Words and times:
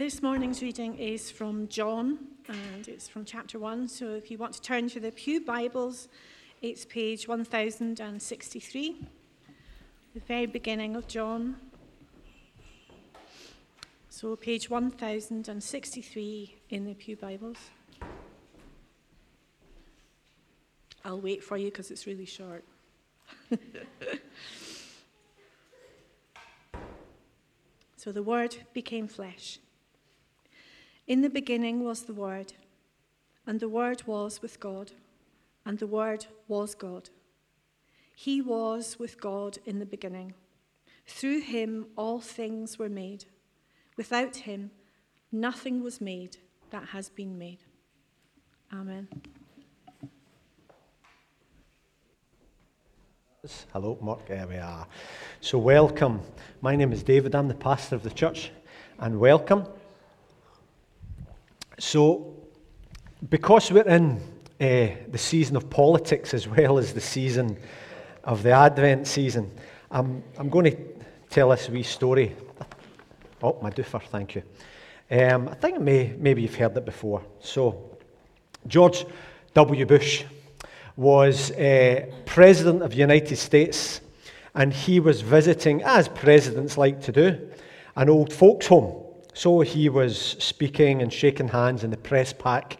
This 0.00 0.22
morning's 0.22 0.62
reading 0.62 0.96
is 0.96 1.30
from 1.30 1.68
John, 1.68 2.20
and 2.48 2.88
it's 2.88 3.06
from 3.06 3.26
chapter 3.26 3.58
1. 3.58 3.86
So 3.86 4.14
if 4.14 4.30
you 4.30 4.38
want 4.38 4.54
to 4.54 4.62
turn 4.62 4.88
to 4.88 4.98
the 4.98 5.12
Pew 5.12 5.42
Bibles, 5.42 6.08
it's 6.62 6.86
page 6.86 7.28
1063, 7.28 9.06
the 10.14 10.20
very 10.20 10.46
beginning 10.46 10.96
of 10.96 11.06
John. 11.06 11.56
So, 14.08 14.34
page 14.36 14.70
1063 14.70 16.56
in 16.70 16.86
the 16.86 16.94
Pew 16.94 17.16
Bibles. 17.16 17.58
I'll 21.04 21.20
wait 21.20 21.44
for 21.44 21.58
you 21.58 21.66
because 21.66 21.90
it's 21.90 22.06
really 22.06 22.24
short. 22.24 22.64
so, 27.98 28.12
the 28.12 28.22
Word 28.22 28.56
became 28.72 29.06
flesh. 29.06 29.58
In 31.10 31.22
the 31.22 31.28
beginning 31.28 31.82
was 31.82 32.02
the 32.02 32.14
Word, 32.14 32.52
and 33.44 33.58
the 33.58 33.68
Word 33.68 34.04
was 34.06 34.40
with 34.40 34.60
God, 34.60 34.92
and 35.66 35.76
the 35.76 35.88
Word 35.88 36.26
was 36.46 36.76
God. 36.76 37.10
He 38.14 38.40
was 38.40 38.96
with 38.96 39.20
God 39.20 39.58
in 39.66 39.80
the 39.80 39.86
beginning. 39.86 40.34
Through 41.08 41.40
him 41.40 41.86
all 41.96 42.20
things 42.20 42.78
were 42.78 42.88
made. 42.88 43.24
Without 43.96 44.36
him, 44.36 44.70
nothing 45.32 45.82
was 45.82 46.00
made 46.00 46.36
that 46.70 46.90
has 46.90 47.08
been 47.08 47.36
made. 47.36 47.58
Amen. 48.72 49.08
Hello, 53.72 53.98
Mark. 54.00 54.28
There 54.28 54.46
we 54.46 54.58
are. 54.58 54.86
So, 55.40 55.58
welcome. 55.58 56.20
My 56.60 56.76
name 56.76 56.92
is 56.92 57.02
David. 57.02 57.34
I'm 57.34 57.48
the 57.48 57.54
pastor 57.54 57.96
of 57.96 58.04
the 58.04 58.10
church, 58.10 58.52
and 59.00 59.18
welcome. 59.18 59.66
So, 61.80 62.36
because 63.30 63.72
we're 63.72 63.88
in 63.88 64.20
uh, 64.60 64.96
the 65.08 65.16
season 65.16 65.56
of 65.56 65.70
politics 65.70 66.34
as 66.34 66.46
well 66.46 66.76
as 66.76 66.92
the 66.92 67.00
season 67.00 67.56
of 68.22 68.42
the 68.42 68.50
Advent 68.50 69.06
season, 69.06 69.50
I'm, 69.90 70.22
I'm 70.36 70.50
going 70.50 70.66
to 70.66 70.76
tell 71.30 71.48
this 71.48 71.70
wee 71.70 71.82
story 71.82 72.36
Oh, 73.42 73.58
my 73.62 73.70
doofer, 73.70 74.02
thank 74.02 74.34
you. 74.34 74.42
Um, 75.10 75.48
I 75.48 75.54
think 75.54 75.80
may, 75.80 76.14
maybe 76.18 76.42
you've 76.42 76.54
heard 76.54 76.76
it 76.76 76.84
before. 76.84 77.22
So, 77.40 77.96
George 78.66 79.06
W. 79.54 79.86
Bush 79.86 80.24
was 80.96 81.50
uh, 81.52 82.04
President 82.26 82.82
of 82.82 82.90
the 82.90 82.98
United 82.98 83.36
States, 83.36 84.02
and 84.54 84.70
he 84.70 85.00
was 85.00 85.22
visiting, 85.22 85.82
as 85.82 86.08
presidents 86.08 86.76
like 86.76 87.00
to 87.04 87.12
do, 87.12 87.50
an 87.96 88.10
old 88.10 88.34
folks' 88.34 88.66
home. 88.66 89.09
So 89.34 89.60
he 89.60 89.88
was 89.88 90.18
speaking 90.38 91.02
and 91.02 91.12
shaking 91.12 91.48
hands 91.48 91.84
in 91.84 91.90
the 91.90 91.96
press 91.96 92.32
pack, 92.32 92.78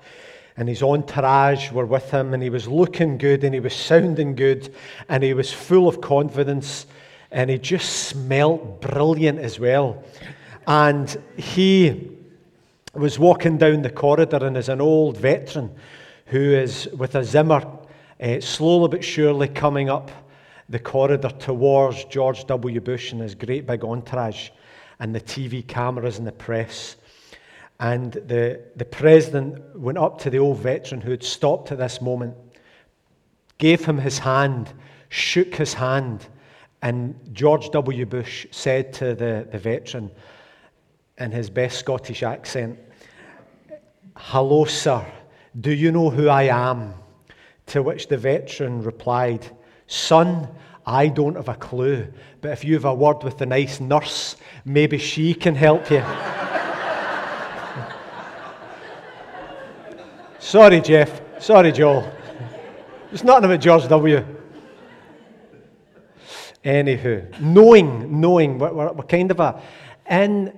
and 0.56 0.68
his 0.68 0.82
entourage 0.82 1.70
were 1.72 1.86
with 1.86 2.10
him, 2.10 2.34
and 2.34 2.42
he 2.42 2.50
was 2.50 2.68
looking 2.68 3.18
good, 3.18 3.44
and 3.44 3.54
he 3.54 3.60
was 3.60 3.74
sounding 3.74 4.34
good, 4.34 4.74
and 5.08 5.22
he 5.22 5.32
was 5.32 5.52
full 5.52 5.88
of 5.88 6.00
confidence, 6.00 6.86
and 7.30 7.48
he 7.48 7.58
just 7.58 8.08
smelt 8.08 8.80
brilliant 8.80 9.38
as 9.38 9.58
well. 9.58 10.02
And 10.66 11.16
he 11.36 12.10
was 12.94 13.18
walking 13.18 13.56
down 13.56 13.82
the 13.82 13.90
corridor, 13.90 14.44
and 14.44 14.56
as 14.56 14.68
an 14.68 14.80
old 14.80 15.16
veteran 15.16 15.70
who 16.26 16.54
is 16.54 16.88
with 16.88 17.14
a 17.14 17.24
Zimmer, 17.24 17.66
uh, 18.20 18.40
slowly 18.40 18.88
but 18.88 19.04
surely 19.04 19.48
coming 19.48 19.88
up 19.88 20.10
the 20.68 20.78
corridor 20.78 21.30
towards 21.30 22.04
George 22.04 22.46
W. 22.46 22.80
Bush 22.80 23.12
and 23.12 23.20
his 23.20 23.34
great 23.34 23.66
big 23.66 23.84
entourage, 23.84 24.50
and 25.00 25.14
the 25.14 25.20
TV 25.20 25.66
cameras 25.66 26.18
and 26.18 26.26
the 26.26 26.32
press. 26.32 26.96
And 27.80 28.12
the, 28.12 28.60
the 28.76 28.84
president 28.84 29.76
went 29.76 29.98
up 29.98 30.20
to 30.20 30.30
the 30.30 30.38
old 30.38 30.58
veteran 30.58 31.00
who 31.00 31.10
had 31.10 31.24
stopped 31.24 31.72
at 31.72 31.78
this 31.78 32.02
moment, 32.02 32.36
gave 33.56 33.84
him 33.84 33.98
his 33.98 34.18
hand, 34.18 34.72
shook 35.08 35.54
his 35.54 35.74
hand, 35.74 36.26
and 36.82 37.18
George 37.32 37.70
W. 37.70 38.06
Bush 38.06 38.46
said 38.50 38.92
to 38.94 39.14
the, 39.14 39.48
the 39.50 39.58
veteran, 39.58 40.10
in 41.18 41.30
his 41.30 41.50
best 41.50 41.78
Scottish 41.78 42.22
accent, 42.22 42.78
Hello, 44.16 44.64
sir, 44.64 45.04
do 45.60 45.72
you 45.72 45.92
know 45.92 46.10
who 46.10 46.28
I 46.28 46.44
am? 46.44 46.94
To 47.66 47.82
which 47.82 48.08
the 48.08 48.16
veteran 48.16 48.82
replied, 48.82 49.46
Son, 49.86 50.48
I 50.86 51.08
don't 51.08 51.36
have 51.36 51.48
a 51.48 51.54
clue, 51.54 52.06
but 52.40 52.52
if 52.52 52.64
you 52.64 52.74
have 52.74 52.84
a 52.84 52.94
word 52.94 53.22
with 53.22 53.38
the 53.38 53.46
nice 53.46 53.80
nurse, 53.80 54.36
maybe 54.64 54.98
she 54.98 55.34
can 55.34 55.54
help 55.54 55.90
you. 55.90 56.02
Sorry, 60.38 60.80
Jeff. 60.80 61.20
Sorry, 61.40 61.72
Joel. 61.72 62.10
It's 63.12 63.24
nothing 63.24 63.44
about 63.44 63.60
George 63.60 63.88
W. 63.88 64.24
Anywho, 66.64 67.40
knowing, 67.40 68.20
knowing, 68.20 68.58
we're, 68.58 68.72
we're, 68.72 68.92
we're 68.92 69.04
kind 69.04 69.30
of 69.30 69.40
a, 69.40 69.62
in 70.10 70.52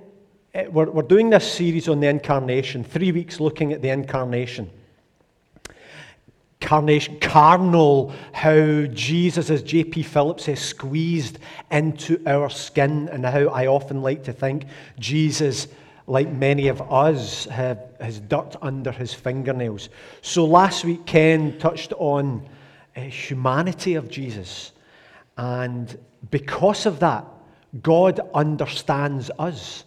Eh, 0.55 0.67
we're, 0.67 0.89
we're 0.91 1.01
doing 1.01 1.31
this 1.31 1.51
series 1.51 1.87
on 1.87 1.99
the 1.99 2.07
incarnation, 2.07 2.83
three 2.83 3.11
weeks 3.11 3.39
looking 3.39 3.73
at 3.73 3.81
the 3.81 3.89
incarnation. 3.89 4.69
Carnation, 6.63 7.19
carnal, 7.19 8.13
how 8.31 8.85
Jesus, 8.85 9.49
as 9.49 9.61
J.B. 9.61 10.01
Phillips 10.03 10.45
says, 10.45 10.61
squeezed 10.61 11.39
into 11.69 12.23
our 12.25 12.49
skin, 12.49 13.09
and 13.09 13.25
how 13.25 13.47
I 13.49 13.67
often 13.67 14.01
like 14.01 14.23
to 14.23 14.33
think 14.33 14.65
Jesus, 14.97 15.67
like 16.07 16.31
many 16.31 16.69
of 16.69 16.81
us, 16.89 17.43
has 17.45 18.19
dirt 18.21 18.55
under 18.61 18.93
his 18.93 19.13
fingernails. 19.13 19.89
So 20.21 20.45
last 20.45 20.85
week, 20.85 21.05
Ken 21.05 21.59
touched 21.59 21.91
on 21.97 22.47
uh, 22.95 23.01
humanity 23.01 23.95
of 23.95 24.09
Jesus, 24.09 24.71
and 25.37 25.97
because 26.31 26.85
of 26.85 26.99
that, 27.01 27.25
God 27.81 28.21
understands 28.33 29.29
us. 29.37 29.83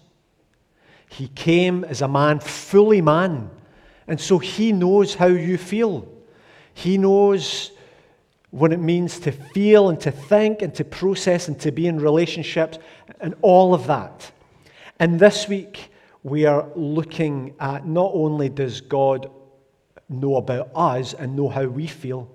He 1.09 1.29
came 1.29 1.85
as 1.85 2.03
a 2.03 2.09
man, 2.09 2.39
fully 2.41 3.01
man. 3.01 3.49
And 4.07 4.21
so 4.21 4.39
he 4.39 4.73
knows 4.73 5.15
how 5.15 5.29
you 5.29 5.57
feel. 5.57 6.07
He 6.77 6.99
knows 6.99 7.73
what 8.51 8.73
it 8.73 8.79
means 8.81 9.19
to 9.21 9.33
feel 9.33 9.89
and 9.89 10.01
to 10.01 10.11
think 10.11 10.63
and 10.63 10.75
to 10.77 10.85
process 10.85 11.49
and 11.49 11.59
to 11.61 11.73
be 11.73 11.87
in 11.87 11.99
relationships 11.99 12.79
and 13.21 13.35
all 13.43 13.75
of 13.75 13.87
that. 13.89 14.31
And 15.01 15.19
this 15.19 15.49
week, 15.49 15.91
we 16.23 16.47
are 16.47 16.69
looking 16.75 17.55
at 17.61 17.87
not 17.87 18.13
only 18.15 18.49
does 18.49 18.81
God 18.81 19.31
know 20.09 20.37
about 20.37 20.71
us 20.75 21.15
and 21.15 21.35
know 21.35 21.49
how 21.49 21.65
we 21.65 21.87
feel, 21.87 22.31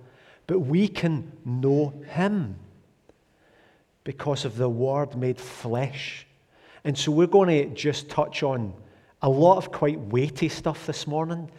but 0.47 0.59
we 0.59 0.87
can 0.87 1.31
know 1.45 1.93
Him 2.09 2.55
because 4.03 4.45
of 4.45 4.57
the 4.57 4.69
Word 4.69 5.15
made 5.15 5.39
flesh 5.39 6.25
and 6.83 6.97
so 6.97 7.11
we're 7.11 7.27
going 7.27 7.49
to 7.49 7.75
just 7.75 8.09
touch 8.09 8.43
on 8.43 8.73
a 9.21 9.29
lot 9.29 9.57
of 9.57 9.71
quite 9.71 9.99
weighty 9.99 10.49
stuff 10.49 10.87
this 10.87 11.05
morning, 11.05 11.49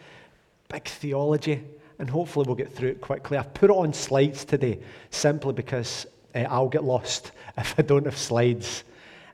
big 0.67 0.85
theology, 0.85 1.63
and 1.99 2.09
hopefully 2.09 2.45
we'll 2.47 2.55
get 2.55 2.73
through 2.73 2.89
it 2.89 3.01
quickly. 3.01 3.37
I've 3.37 3.53
put 3.53 3.69
it 3.69 3.73
on 3.73 3.93
slides 3.93 4.45
today 4.45 4.79
simply 5.09 5.53
because 5.53 6.05
uh, 6.35 6.39
I'll 6.39 6.69
get 6.69 6.83
lost 6.83 7.31
if 7.57 7.75
I 7.77 7.81
don't 7.81 8.05
have 8.05 8.17
slides, 8.17 8.83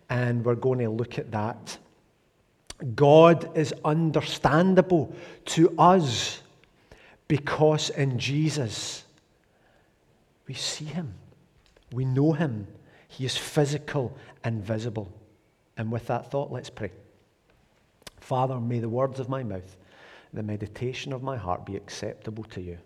and 0.10 0.44
we're 0.44 0.56
going 0.56 0.80
to 0.80 0.90
look 0.90 1.20
at 1.20 1.32
that. 1.32 1.78
God 2.96 3.58
is 3.58 3.74
understandable 3.84 5.14
to 5.46 5.74
us 5.78 6.42
because 7.28 7.90
in 7.90 8.18
Jesus 8.18 9.04
we 10.48 10.54
see 10.54 10.86
him, 10.86 11.14
we 11.92 12.06
know 12.06 12.34
him, 12.34 12.68
he 13.08 13.26
is 13.26 13.38
physical 13.38 14.18
and 14.44 14.64
visible. 14.64 15.12
And 15.78 15.92
with 15.92 16.08
that 16.08 16.32
thought, 16.32 16.52
let's 16.52 16.70
pray. 16.70 16.92
Father, 18.20 18.60
may 18.60 18.80
the 18.80 18.90
words 18.90 19.20
of 19.20 19.30
my 19.30 19.44
mouth, 19.44 19.78
the 20.34 20.44
meditation 20.44 21.14
of 21.14 21.24
my 21.24 21.38
heart 21.38 21.66
be 21.66 21.76
acceptable 21.76 22.44
to 22.46 22.62
you. 22.62 22.78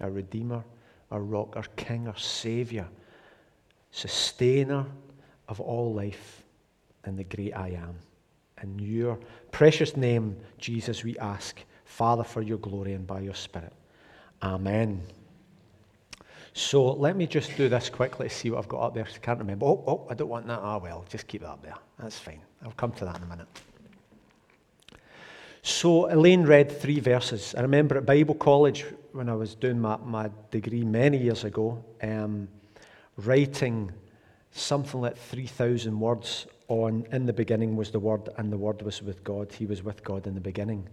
Our 0.00 0.10
Redeemer, 0.10 0.64
our 1.10 1.20
Rock, 1.20 1.56
our 1.56 1.64
King, 1.76 2.08
our 2.08 2.18
Saviour, 2.18 2.88
Sustainer 3.90 4.86
of 5.48 5.60
all 5.60 5.92
life, 5.92 6.44
and 7.04 7.18
the 7.18 7.24
great 7.24 7.56
I 7.56 7.70
am. 7.70 7.96
In 8.62 8.78
your 8.78 9.18
precious 9.50 9.96
name, 9.96 10.36
Jesus, 10.58 11.02
we 11.02 11.18
ask, 11.18 11.60
Father, 11.84 12.22
for 12.22 12.42
your 12.42 12.58
glory 12.58 12.92
and 12.92 13.06
by 13.06 13.20
your 13.20 13.34
Spirit. 13.34 13.72
Amen. 14.42 15.02
So 16.52 16.92
let 16.92 17.16
me 17.16 17.26
just 17.26 17.56
do 17.56 17.68
this 17.68 17.88
quickly 17.88 18.28
see 18.28 18.50
what 18.50 18.58
I've 18.58 18.68
got 18.68 18.80
up 18.80 18.94
there. 18.94 19.04
I 19.04 19.18
can't 19.18 19.38
remember. 19.38 19.66
Oh, 19.66 19.84
oh, 19.86 20.06
I 20.10 20.14
don't 20.14 20.28
want 20.28 20.46
that. 20.48 20.58
Ah, 20.60 20.78
well, 20.78 21.04
just 21.08 21.26
keep 21.26 21.42
that 21.42 21.48
up 21.48 21.62
there. 21.62 21.76
That's 21.98 22.18
fine. 22.18 22.40
I'll 22.64 22.72
come 22.72 22.92
to 22.92 23.04
that 23.04 23.16
in 23.16 23.22
a 23.22 23.26
minute. 23.26 23.46
So 25.62 26.10
Elaine 26.10 26.44
read 26.44 26.72
three 26.72 27.00
verses. 27.00 27.54
I 27.54 27.60
remember 27.60 27.98
at 27.98 28.06
Bible 28.06 28.34
college 28.34 28.86
when 29.12 29.28
I 29.28 29.34
was 29.34 29.54
doing 29.54 29.78
my, 29.78 29.96
my 29.98 30.30
degree 30.50 30.84
many 30.84 31.18
years 31.18 31.44
ago, 31.44 31.84
um, 32.02 32.48
writing 33.18 33.92
something 34.52 35.00
like 35.00 35.16
3,000 35.16 35.98
words 35.98 36.46
on 36.68 37.06
in 37.12 37.26
the 37.26 37.32
beginning 37.32 37.76
was 37.76 37.90
the 37.90 37.98
Word, 37.98 38.28
and 38.38 38.50
the 38.50 38.56
Word 38.56 38.80
was 38.82 39.02
with 39.02 39.22
God. 39.22 39.52
He 39.52 39.66
was 39.66 39.82
with 39.82 40.02
God 40.02 40.26
in 40.26 40.34
the 40.34 40.40
beginning. 40.40 40.88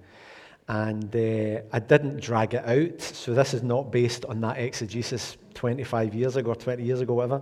And 0.68 1.16
uh, 1.16 1.62
I 1.72 1.80
didn't 1.80 2.20
drag 2.20 2.56
it 2.56 2.66
out, 2.66 3.00
so 3.00 3.34
this 3.34 3.54
is 3.54 3.64
not 3.64 3.92
based 3.92 4.26
on 4.26 4.42
that 4.42 4.58
exegesis 4.58 5.38
25 5.54 6.14
years 6.14 6.36
ago, 6.36 6.52
or 6.52 6.56
20 6.56 6.84
years 6.84 7.00
ago, 7.00 7.14
whatever. 7.14 7.42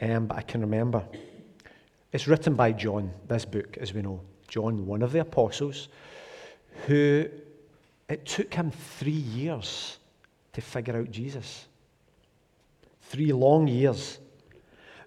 Um, 0.00 0.26
but 0.26 0.38
I 0.38 0.42
can 0.42 0.60
remember. 0.60 1.04
It's 2.12 2.26
written 2.26 2.54
by 2.54 2.72
John, 2.72 3.12
this 3.28 3.44
book, 3.44 3.76
as 3.78 3.92
we 3.92 4.02
know. 4.02 4.22
John, 4.48 4.86
one 4.86 5.02
of 5.02 5.12
the 5.12 5.20
apostles, 5.20 5.88
who 6.86 7.26
it 8.08 8.24
took 8.24 8.54
him 8.54 8.70
three 8.70 9.10
years 9.10 9.98
to 10.52 10.60
figure 10.60 10.96
out 10.96 11.10
Jesus. 11.10 11.66
Three 13.02 13.32
long 13.32 13.68
years. 13.68 14.18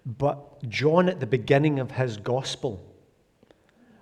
But 0.04 0.68
John, 0.68 1.08
at 1.08 1.20
the 1.20 1.26
beginning 1.26 1.78
of 1.78 1.90
his 1.90 2.16
gospel, 2.16 2.84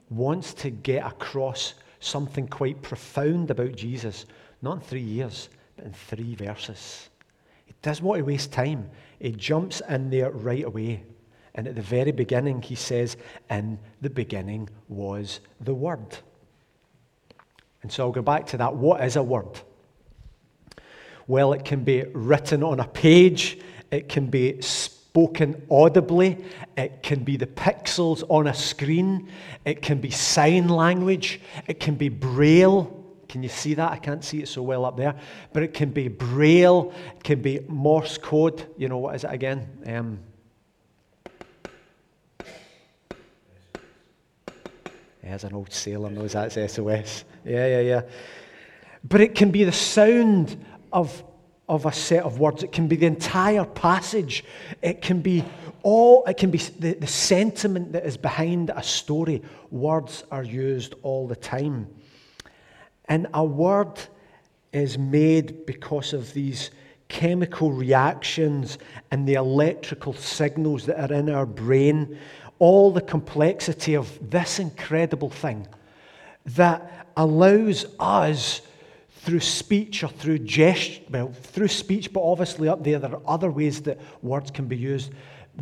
wants 0.08 0.54
to 0.54 0.70
get 0.70 1.06
across 1.06 1.74
something 2.00 2.48
quite 2.48 2.82
profound 2.82 3.50
about 3.50 3.76
Jesus, 3.76 4.26
not 4.62 4.76
in 4.76 4.80
three 4.80 5.00
years, 5.00 5.48
but 5.76 5.86
in 5.86 5.92
three 5.92 6.34
verses. 6.34 7.08
He 7.66 7.74
doesn't 7.82 8.04
want 8.04 8.18
to 8.18 8.24
waste 8.24 8.52
time. 8.52 8.90
He 9.18 9.32
jumps 9.32 9.82
in 9.88 10.10
there 10.10 10.30
right 10.30 10.64
away. 10.64 11.04
And 11.54 11.66
at 11.66 11.74
the 11.74 11.82
very 11.82 12.12
beginning, 12.12 12.62
he 12.62 12.74
says, 12.74 13.16
In 13.50 13.78
the 14.00 14.10
beginning 14.10 14.68
was 14.88 15.40
the 15.60 15.74
Word. 15.74 16.18
And 17.82 17.90
so 17.90 18.04
I'll 18.04 18.12
go 18.12 18.22
back 18.22 18.46
to 18.48 18.58
that. 18.58 18.74
What 18.74 19.02
is 19.04 19.16
a 19.16 19.22
word? 19.22 19.60
Well, 21.26 21.52
it 21.52 21.64
can 21.64 21.84
be 21.84 22.04
written 22.12 22.62
on 22.62 22.80
a 22.80 22.88
page, 22.88 23.58
it 23.90 24.08
can 24.08 24.26
be 24.26 24.60
spoken 24.60 25.64
audibly, 25.70 26.44
it 26.76 27.02
can 27.02 27.22
be 27.22 27.36
the 27.36 27.46
pixels 27.46 28.24
on 28.28 28.48
a 28.48 28.54
screen, 28.54 29.30
it 29.64 29.80
can 29.80 30.00
be 30.00 30.10
sign 30.10 30.68
language, 30.68 31.40
it 31.68 31.78
can 31.78 31.94
be 31.94 32.08
braille. 32.08 32.96
Can 33.28 33.44
you 33.44 33.48
see 33.48 33.74
that? 33.74 33.92
I 33.92 33.98
can't 33.98 34.24
see 34.24 34.40
it 34.40 34.48
so 34.48 34.60
well 34.62 34.84
up 34.84 34.96
there. 34.96 35.14
But 35.52 35.62
it 35.62 35.72
can 35.72 35.90
be 35.90 36.08
braille, 36.08 36.92
it 37.16 37.22
can 37.22 37.40
be 37.40 37.60
Morse 37.68 38.18
code. 38.18 38.66
You 38.76 38.88
know, 38.88 38.98
what 38.98 39.14
is 39.14 39.22
it 39.22 39.32
again? 39.32 39.68
Um, 39.86 40.18
As 45.30 45.44
an 45.44 45.54
old 45.54 45.72
sailor 45.72 46.10
knows 46.10 46.32
that's 46.32 46.54
SOS. 46.54 47.24
Yeah, 47.44 47.66
yeah, 47.66 47.80
yeah. 47.80 48.02
But 49.04 49.20
it 49.20 49.34
can 49.34 49.50
be 49.50 49.64
the 49.64 49.72
sound 49.72 50.64
of, 50.92 51.22
of 51.68 51.86
a 51.86 51.92
set 51.92 52.24
of 52.24 52.38
words. 52.38 52.62
It 52.62 52.72
can 52.72 52.88
be 52.88 52.96
the 52.96 53.06
entire 53.06 53.64
passage. 53.64 54.44
It 54.82 55.00
can 55.02 55.20
be 55.22 55.44
all, 55.82 56.24
it 56.26 56.36
can 56.36 56.50
be 56.50 56.58
the, 56.58 56.94
the 56.94 57.06
sentiment 57.06 57.92
that 57.92 58.04
is 58.04 58.16
behind 58.16 58.70
a 58.74 58.82
story. 58.82 59.42
Words 59.70 60.24
are 60.30 60.42
used 60.42 60.94
all 61.02 61.26
the 61.26 61.36
time. 61.36 61.88
And 63.06 63.26
a 63.32 63.44
word 63.44 63.98
is 64.72 64.98
made 64.98 65.66
because 65.66 66.12
of 66.12 66.32
these 66.34 66.70
chemical 67.08 67.72
reactions 67.72 68.78
and 69.10 69.26
the 69.26 69.34
electrical 69.34 70.12
signals 70.14 70.86
that 70.86 71.10
are 71.10 71.14
in 71.14 71.28
our 71.28 71.44
brain 71.44 72.16
all 72.60 72.92
the 72.92 73.00
complexity 73.00 73.94
of 73.96 74.30
this 74.30 74.60
incredible 74.60 75.30
thing 75.30 75.66
that 76.44 77.08
allows 77.16 77.86
us 77.98 78.60
through 79.22 79.40
speech 79.40 80.04
or 80.04 80.08
through 80.08 80.38
gesture, 80.38 81.02
well, 81.10 81.32
through 81.32 81.68
speech, 81.68 82.12
but 82.12 82.22
obviously 82.22 82.68
up 82.68 82.84
there, 82.84 82.98
there 82.98 83.14
are 83.14 83.22
other 83.26 83.50
ways 83.50 83.82
that 83.82 83.98
words 84.22 84.50
can 84.50 84.66
be 84.66 84.76
used 84.76 85.10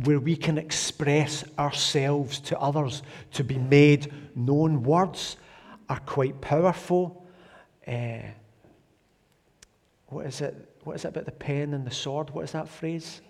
where 0.03 0.19
we 0.19 0.35
can 0.35 0.57
express 0.57 1.43
ourselves 1.57 2.39
to 2.39 2.59
others 2.59 3.01
to 3.33 3.43
be 3.43 3.57
made 3.57 4.13
known. 4.35 4.83
Words 4.83 5.37
are 5.89 5.99
quite 6.01 6.39
powerful. 6.41 7.25
Uh, 7.87 8.19
what 10.07 10.25
is 10.25 10.41
it? 10.41 10.55
What 10.83 10.95
is 10.95 11.05
it 11.05 11.09
about 11.09 11.25
the 11.25 11.31
pen 11.31 11.73
and 11.73 11.85
the 11.85 11.91
sword? 11.91 12.29
What 12.29 12.43
is 12.43 12.51
that 12.53 12.69
phrase? 12.69 13.21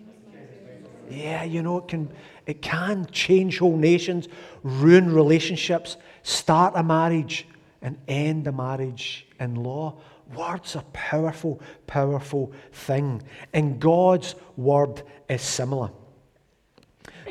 Yeah, 1.10 1.44
you 1.44 1.62
know, 1.64 1.80
it 1.80 1.88
can, 1.88 2.12
it 2.46 2.62
can 2.62 3.08
change 3.12 3.60
whole 3.60 3.78
nations, 3.78 4.28
ruin 4.64 5.14
relationships, 5.14 5.98
start 6.24 6.74
a 6.76 6.84
marriage, 6.84 7.48
and 7.82 7.98
end 8.08 8.48
a 8.48 8.52
marriage 8.52 9.28
in 9.40 9.56
law. 9.56 9.98
Words 10.36 10.76
are 10.76 10.84
powerful, 10.94 11.62
powerful 11.88 12.52
thing. 12.72 13.24
And 13.54 13.80
God's 13.80 14.36
word 14.58 15.02
is 15.28 15.42
similar. 15.42 15.90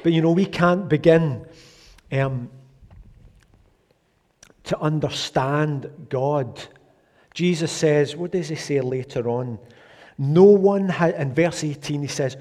But 0.02 0.12
you 0.12 0.22
know, 0.22 0.32
we 0.32 0.46
can't 0.46 0.88
begin 0.88 1.46
um, 2.10 2.50
to 4.64 4.78
understand 4.80 5.90
God. 6.08 6.60
Jesus 7.34 7.70
says, 7.70 8.16
what 8.16 8.32
does 8.32 8.48
he 8.48 8.56
say 8.56 8.80
later 8.80 9.28
on? 9.28 9.58
No 10.16 10.44
one, 10.44 10.88
ha- 10.88 11.06
in 11.06 11.32
verse 11.32 11.62
18, 11.62 12.02
he 12.02 12.08
says, 12.08 12.36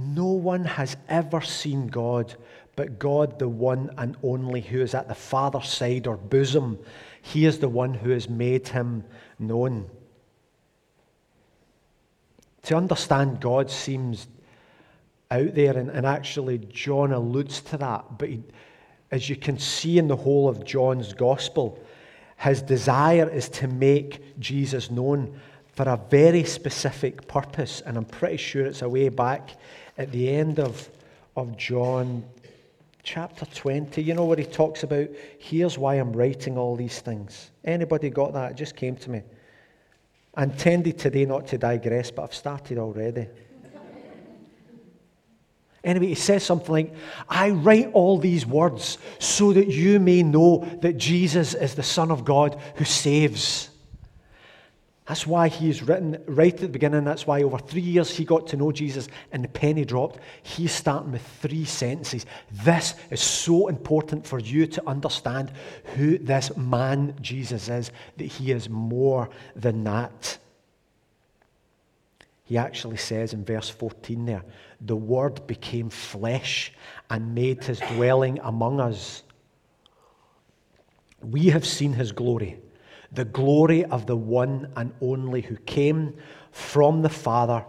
no 0.00 0.26
one 0.26 0.64
has 0.64 0.96
ever 1.08 1.40
seen 1.40 1.88
God, 1.88 2.34
but 2.76 2.98
God, 2.98 3.38
the 3.38 3.48
one 3.48 3.90
and 3.98 4.16
only, 4.22 4.60
who 4.60 4.80
is 4.80 4.94
at 4.94 5.08
the 5.08 5.14
Father's 5.14 5.68
side 5.68 6.06
or 6.06 6.16
bosom. 6.16 6.78
He 7.22 7.44
is 7.44 7.58
the 7.58 7.68
one 7.68 7.94
who 7.94 8.10
has 8.10 8.28
made 8.28 8.68
him 8.68 9.04
known. 9.38 9.88
To 12.64 12.76
understand 12.76 13.40
God 13.40 13.70
seems 13.70 14.26
out 15.30 15.54
there, 15.54 15.76
and, 15.76 15.90
and 15.90 16.06
actually, 16.06 16.58
John 16.58 17.12
alludes 17.12 17.60
to 17.62 17.76
that. 17.78 18.18
But 18.18 18.28
he, 18.28 18.42
as 19.10 19.28
you 19.28 19.36
can 19.36 19.58
see 19.58 19.98
in 19.98 20.08
the 20.08 20.16
whole 20.16 20.48
of 20.48 20.64
John's 20.64 21.12
gospel, 21.12 21.78
his 22.38 22.62
desire 22.62 23.28
is 23.28 23.48
to 23.50 23.68
make 23.68 24.38
Jesus 24.40 24.90
known 24.90 25.38
for 25.72 25.88
a 25.88 26.00
very 26.10 26.44
specific 26.44 27.26
purpose, 27.28 27.80
and 27.84 27.96
I'm 27.96 28.04
pretty 28.04 28.38
sure 28.38 28.66
it's 28.66 28.82
a 28.82 28.88
way 28.88 29.08
back 29.08 29.56
at 30.00 30.10
the 30.12 30.30
end 30.30 30.58
of, 30.58 30.88
of 31.36 31.58
John 31.58 32.24
chapter 33.02 33.44
20, 33.44 34.02
you 34.02 34.14
know, 34.14 34.24
where 34.24 34.38
he 34.38 34.44
talks 34.44 34.82
about, 34.82 35.08
here's 35.38 35.76
why 35.76 35.96
I'm 35.96 36.10
writing 36.14 36.56
all 36.56 36.74
these 36.74 37.00
things. 37.00 37.50
Anybody 37.64 38.08
got 38.08 38.32
that? 38.32 38.52
It 38.52 38.56
just 38.56 38.76
came 38.76 38.96
to 38.96 39.10
me. 39.10 39.22
I 40.34 40.44
intended 40.44 40.98
today 40.98 41.26
not 41.26 41.46
to 41.48 41.58
digress, 41.58 42.10
but 42.10 42.22
I've 42.22 42.34
started 42.34 42.78
already. 42.78 43.28
Anyway, 45.84 46.06
he 46.06 46.14
says 46.14 46.44
something 46.44 46.72
like, 46.72 46.94
I 47.28 47.50
write 47.50 47.90
all 47.92 48.18
these 48.18 48.46
words 48.46 48.96
so 49.18 49.52
that 49.52 49.68
you 49.68 50.00
may 50.00 50.22
know 50.22 50.64
that 50.80 50.96
Jesus 50.96 51.52
is 51.52 51.74
the 51.74 51.82
Son 51.82 52.10
of 52.10 52.24
God 52.24 52.58
who 52.76 52.84
saves. 52.84 53.69
That's 55.10 55.26
why 55.26 55.48
he 55.48 55.68
is 55.68 55.82
written 55.82 56.22
right 56.28 56.54
at 56.54 56.60
the 56.60 56.68
beginning. 56.68 57.02
That's 57.02 57.26
why 57.26 57.42
over 57.42 57.58
three 57.58 57.80
years 57.80 58.16
he 58.16 58.24
got 58.24 58.46
to 58.46 58.56
know 58.56 58.70
Jesus 58.70 59.08
and 59.32 59.42
the 59.42 59.48
penny 59.48 59.84
dropped. 59.84 60.20
He's 60.44 60.70
starting 60.70 61.10
with 61.10 61.26
three 61.42 61.64
sentences. 61.64 62.26
This 62.52 62.94
is 63.10 63.20
so 63.20 63.66
important 63.66 64.24
for 64.24 64.38
you 64.38 64.68
to 64.68 64.88
understand 64.88 65.50
who 65.96 66.16
this 66.16 66.56
man 66.56 67.16
Jesus 67.20 67.68
is, 67.68 67.90
that 68.18 68.24
he 68.24 68.52
is 68.52 68.68
more 68.68 69.30
than 69.56 69.82
that. 69.82 70.38
He 72.44 72.56
actually 72.56 72.98
says 72.98 73.32
in 73.32 73.44
verse 73.44 73.68
14 73.68 74.26
there, 74.26 74.44
the 74.80 74.94
Word 74.94 75.44
became 75.48 75.90
flesh 75.90 76.72
and 77.10 77.34
made 77.34 77.64
his 77.64 77.80
dwelling 77.80 78.38
among 78.44 78.78
us. 78.78 79.24
We 81.20 81.48
have 81.48 81.66
seen 81.66 81.94
his 81.94 82.12
glory 82.12 82.60
the 83.12 83.24
glory 83.24 83.84
of 83.84 84.06
the 84.06 84.16
one 84.16 84.72
and 84.76 84.92
only 85.00 85.42
who 85.42 85.56
came 85.56 86.14
from 86.52 87.02
the 87.02 87.08
Father, 87.08 87.64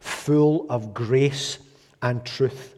full 0.00 0.66
of 0.68 0.92
grace 0.92 1.58
and 2.00 2.24
truth. 2.24 2.74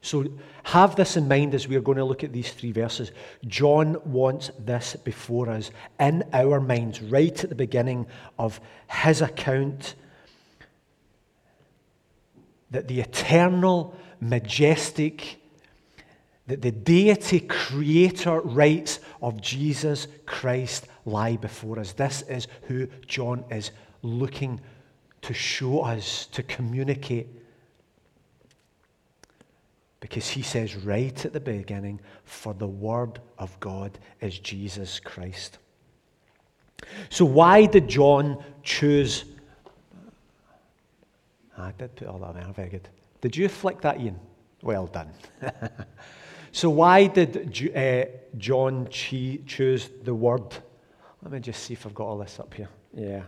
So 0.00 0.26
have 0.64 0.96
this 0.96 1.16
in 1.16 1.28
mind 1.28 1.54
as 1.54 1.68
we 1.68 1.76
are 1.76 1.80
going 1.80 1.98
to 1.98 2.04
look 2.04 2.24
at 2.24 2.32
these 2.32 2.52
three 2.52 2.72
verses. 2.72 3.12
John 3.46 3.96
wants 4.04 4.50
this 4.58 4.96
before 4.96 5.48
us 5.50 5.70
in 6.00 6.24
our 6.32 6.60
minds, 6.60 7.00
right 7.02 7.42
at 7.42 7.48
the 7.48 7.54
beginning 7.54 8.06
of 8.38 8.60
his 8.88 9.20
account, 9.20 9.94
that 12.70 12.88
the 12.88 13.00
eternal, 13.00 13.94
majestic, 14.20 15.41
that 16.46 16.62
the 16.62 16.72
deity 16.72 17.40
creator 17.40 18.40
rights 18.40 19.00
of 19.20 19.40
Jesus 19.40 20.08
Christ 20.26 20.86
lie 21.04 21.36
before 21.36 21.78
us. 21.78 21.92
This 21.92 22.22
is 22.22 22.48
who 22.62 22.88
John 23.06 23.44
is 23.50 23.70
looking 24.02 24.60
to 25.22 25.32
show 25.32 25.80
us, 25.82 26.26
to 26.32 26.42
communicate. 26.42 27.28
Because 30.00 30.28
he 30.28 30.42
says 30.42 30.74
right 30.74 31.24
at 31.24 31.32
the 31.32 31.40
beginning, 31.40 32.00
for 32.24 32.54
the 32.54 32.66
Word 32.66 33.20
of 33.38 33.58
God 33.60 33.96
is 34.20 34.38
Jesus 34.40 34.98
Christ. 34.98 35.58
So, 37.08 37.24
why 37.24 37.66
did 37.66 37.86
John 37.86 38.42
choose? 38.64 39.24
Ah, 41.56 41.66
I 41.66 41.72
did 41.72 41.94
put 41.94 42.08
all 42.08 42.18
that 42.18 42.34
there, 42.34 42.52
very 42.52 42.68
good. 42.68 42.88
Did 43.20 43.36
you 43.36 43.48
flick 43.48 43.80
that, 43.82 44.00
Ian? 44.00 44.18
Well 44.62 44.88
done. 44.88 45.10
so, 46.54 46.68
why 46.68 47.06
did 47.06 47.72
uh, 47.74 48.04
John 48.36 48.86
choose 48.90 49.88
the 50.04 50.14
word? 50.14 50.54
Let 51.22 51.32
me 51.32 51.40
just 51.40 51.62
see 51.62 51.72
if 51.72 51.86
I've 51.86 51.94
got 51.94 52.04
all 52.04 52.18
this 52.18 52.38
up 52.38 52.52
here. 52.52 52.68
Yeah. 52.92 53.22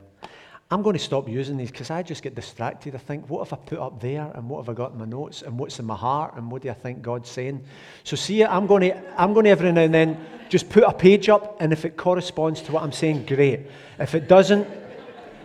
I'm 0.71 0.83
going 0.83 0.95
to 0.95 1.03
stop 1.03 1.27
using 1.27 1.57
these 1.57 1.71
because 1.71 1.91
I 1.91 2.03
just 2.03 2.23
get 2.23 2.35
distracted. 2.35 2.95
I 2.95 2.99
think, 2.99 3.31
what 3.31 3.49
have 3.49 3.59
I 3.59 3.63
put 3.65 3.79
up 3.79 4.01
there? 4.01 4.31
And 4.35 4.51
what 4.51 4.59
have 4.59 4.69
I 4.69 4.75
got 4.75 4.93
in 4.93 4.99
my 4.99 5.07
notes? 5.07 5.41
And 5.41 5.59
what's 5.59 5.79
in 5.79 5.87
my 5.87 5.97
heart? 5.97 6.35
And 6.37 6.51
what 6.51 6.63
do 6.63 6.71
I 6.71 6.75
think 6.75 7.01
God's 7.01 7.31
saying? 7.31 7.65
So, 8.03 8.15
see, 8.15 8.45
I'm 8.45 8.67
going 8.67 8.83
to, 8.91 9.21
I'm 9.21 9.33
going 9.33 9.45
to 9.45 9.51
every 9.51 9.73
now 9.73 9.83
and 9.83 9.95
then 9.95 10.27
just 10.51 10.69
put 10.69 10.83
a 10.83 10.93
page 10.93 11.31
up. 11.31 11.57
And 11.61 11.73
if 11.73 11.87
it 11.87 11.97
corresponds 11.97 12.61
to 12.63 12.73
what 12.73 12.83
I'm 12.83 12.93
saying, 12.93 13.25
great. 13.25 13.69
If 13.99 14.15
it 14.15 14.29
doesn't, 14.29 14.69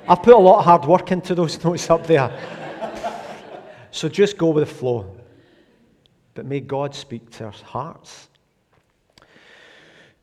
I've 0.07 0.21
put 0.21 0.33
a 0.33 0.37
lot 0.37 0.59
of 0.59 0.65
hard 0.65 0.85
work 0.85 1.13
into 1.13 1.33
those 1.33 1.63
notes 1.63 1.89
up 1.89 2.05
there. 2.07 2.29
so 3.91 4.09
just 4.09 4.37
go 4.37 4.49
with 4.49 4.67
the 4.67 4.73
flow. 4.73 5.18
But 6.39 6.45
may 6.45 6.61
God 6.61 6.95
speak 6.95 7.31
to 7.31 7.47
our 7.47 7.51
hearts. 7.51 8.29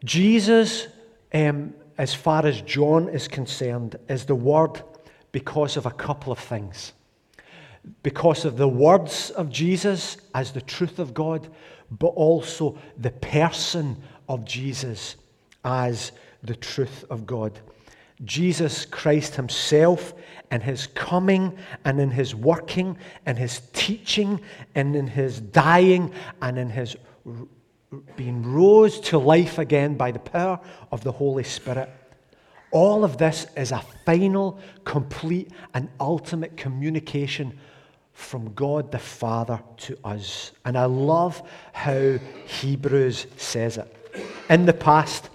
Jesus 0.02 0.86
um, 1.34 1.74
as 1.98 2.14
far 2.14 2.46
as 2.46 2.62
John 2.62 3.10
is 3.10 3.28
concerned, 3.28 3.96
is 4.08 4.24
the 4.24 4.34
Word 4.34 4.82
because 5.30 5.76
of 5.76 5.84
a 5.84 5.90
couple 5.90 6.32
of 6.32 6.38
things. 6.38 6.94
Because 8.02 8.46
of 8.46 8.56
the 8.56 8.66
words 8.66 9.28
of 9.28 9.50
Jesus 9.50 10.16
as 10.34 10.52
the 10.52 10.62
truth 10.62 10.98
of 10.98 11.12
God, 11.12 11.50
but 11.90 12.14
also 12.16 12.78
the 12.96 13.10
person 13.10 14.02
of 14.26 14.42
Jesus 14.46 15.16
as 15.66 16.12
the 16.42 16.56
truth 16.56 17.04
of 17.10 17.26
God. 17.26 17.60
Jesus 18.24 18.84
Christ 18.84 19.36
Himself 19.36 20.14
in 20.50 20.60
His 20.60 20.86
coming 20.88 21.56
and 21.84 22.00
in 22.00 22.10
His 22.10 22.34
working 22.34 22.96
and 23.26 23.38
His 23.38 23.60
teaching 23.72 24.40
and 24.74 24.96
in 24.96 25.06
His 25.06 25.40
dying 25.40 26.12
and 26.40 26.58
in 26.58 26.70
His 26.70 26.96
being 28.16 28.42
rose 28.42 29.00
to 29.00 29.18
life 29.18 29.58
again 29.58 29.96
by 29.96 30.10
the 30.10 30.18
power 30.18 30.58
of 30.90 31.04
the 31.04 31.12
Holy 31.12 31.44
Spirit. 31.44 31.88
All 32.72 33.04
of 33.04 33.16
this 33.16 33.46
is 33.56 33.72
a 33.72 33.82
final, 34.04 34.58
complete, 34.84 35.50
and 35.72 35.88
ultimate 36.00 36.56
communication 36.56 37.58
from 38.12 38.52
God 38.54 38.90
the 38.90 38.98
Father 38.98 39.62
to 39.78 39.98
us. 40.04 40.52
And 40.64 40.76
I 40.76 40.86
love 40.86 41.42
how 41.72 42.18
Hebrews 42.46 43.26
says 43.36 43.78
it. 43.78 43.92
In 44.50 44.66
the 44.66 44.72
past, 44.72 45.28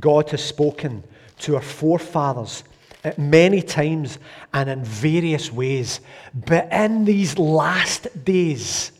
God 0.00 0.30
has 0.30 0.42
spoken 0.42 1.04
to 1.38 1.56
our 1.56 1.62
forefathers 1.62 2.64
at 3.04 3.18
many 3.18 3.60
times 3.60 4.18
and 4.52 4.68
in 4.70 4.82
various 4.82 5.52
ways. 5.52 6.00
But 6.34 6.72
in 6.72 7.04
these 7.04 7.38
last 7.38 8.24
days, 8.24 8.92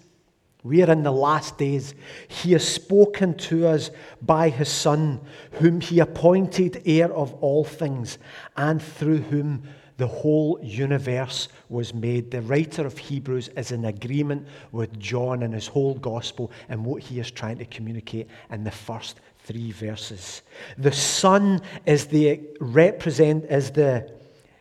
we 0.62 0.83
are 0.83 0.91
in 0.91 1.03
the 1.03 1.12
last 1.12 1.59
days. 1.59 1.95
He 2.29 2.53
has 2.53 2.67
spoken 2.67 3.35
to 3.35 3.67
us 3.67 3.91
by 4.23 4.49
his 4.49 4.71
Son, 4.71 5.21
whom 5.53 5.81
he 5.81 6.00
appointed 6.00 6.83
heir 6.87 7.12
of 7.12 7.35
all 7.35 7.64
things, 7.64 8.19
and 8.57 8.83
through 8.83 9.19
whom 9.19 9.64
the 9.97 10.07
whole 10.07 10.59
universe 10.62 11.49
was 11.69 11.95
made. 11.95 12.31
The 12.31 12.43
writer 12.43 12.87
of 12.87 12.99
Hebrews 12.99 13.49
is 13.57 13.73
in 13.73 13.85
agreement 13.85 14.49
with 14.73 14.99
John 14.99 15.43
and 15.43 15.55
his 15.55 15.67
whole 15.67 15.95
gospel 15.95 16.50
and 16.69 16.85
what 16.85 17.03
he 17.03 17.21
is 17.21 17.31
trying 17.31 17.59
to 17.59 17.64
communicate 17.67 18.29
in 18.50 18.64
the 18.64 18.71
first 18.71 19.21
three 19.45 19.73
verses. 19.73 20.43
The 20.77 20.93
sun 20.93 21.61
is 21.87 22.07
the 22.07 22.41
represent 22.61 23.45
is 23.51 23.71
the 23.71 24.11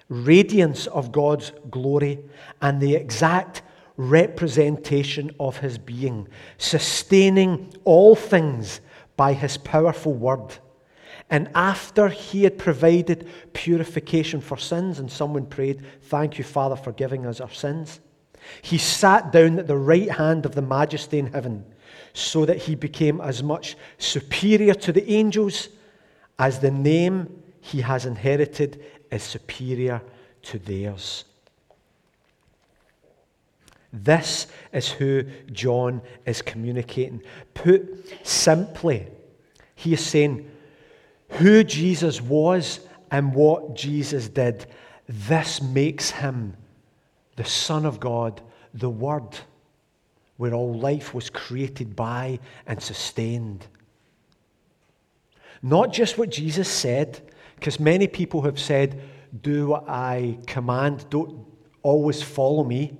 radiance 0.10 0.88
of 0.88 1.12
God's 1.12 1.52
glory 1.72 2.20
and 2.62 2.80
the 2.82 2.96
exact 2.96 3.64
representation 3.96 5.32
of 5.40 5.58
his 5.58 5.78
being, 5.78 6.28
sustaining 6.58 7.74
all 7.84 8.16
things 8.16 8.82
by 9.16 9.34
his 9.34 9.58
powerful 9.58 10.14
word. 10.14 10.58
And 11.30 11.50
after 11.56 12.10
he 12.10 12.44
had 12.44 12.58
provided 12.58 13.28
purification 13.54 14.42
for 14.42 14.58
sins, 14.58 15.00
and 15.00 15.12
someone 15.12 15.46
prayed, 15.46 15.84
Thank 16.04 16.38
you, 16.38 16.44
Father, 16.44 16.76
for 16.76 16.92
giving 16.92 17.26
us 17.26 17.40
our 17.40 17.50
sins, 17.50 18.02
he 18.62 18.78
sat 18.78 19.32
down 19.32 19.58
at 19.58 19.68
the 19.68 19.78
right 19.78 20.12
hand 20.12 20.46
of 20.46 20.54
the 20.54 20.62
majesty 20.62 21.20
in 21.20 21.28
heaven, 21.28 21.66
so 22.14 22.46
that 22.46 22.58
he 22.58 22.76
became 22.76 23.20
as 23.20 23.42
much 23.42 23.76
superior 23.98 24.74
to 24.76 24.92
the 24.92 25.12
angels 25.12 25.70
as 26.40 26.60
the 26.60 26.72
name 26.72 27.44
he 27.62 27.82
has 27.82 28.06
inherited 28.06 28.84
is 29.12 29.24
superior 29.24 30.02
to 30.44 30.60
theirs. 30.60 31.26
This 33.92 34.48
is 34.72 34.90
who 34.90 35.24
John 35.52 36.02
is 36.26 36.42
communicating. 36.42 37.22
Put 37.54 38.28
simply, 38.28 39.08
he 39.76 39.94
is 39.94 40.04
saying 40.04 40.50
who 41.30 41.64
Jesus 41.64 42.20
was 42.20 42.80
and 43.12 43.34
what 43.36 43.76
Jesus 43.76 44.28
did. 44.30 44.66
This 45.08 45.62
makes 45.62 46.10
him 46.10 46.58
the 47.36 47.46
Son 47.46 47.86
of 47.86 48.00
God, 48.00 48.42
the 48.74 48.90
Word, 48.90 49.40
where 50.38 50.54
all 50.54 50.74
life 50.74 51.14
was 51.14 51.30
created 51.30 51.96
by 51.96 52.40
and 52.66 52.82
sustained. 52.82 53.66
Not 55.62 55.94
just 55.94 56.18
what 56.18 56.30
Jesus 56.30 56.68
said, 56.68 57.22
because 57.56 57.80
many 57.80 58.08
people 58.08 58.42
have 58.42 58.60
said, 58.60 59.02
Do 59.42 59.68
what 59.68 59.88
I 59.88 60.38
command, 60.48 61.06
don't 61.10 61.46
always 61.82 62.22
follow 62.22 62.64
me. 62.64 62.98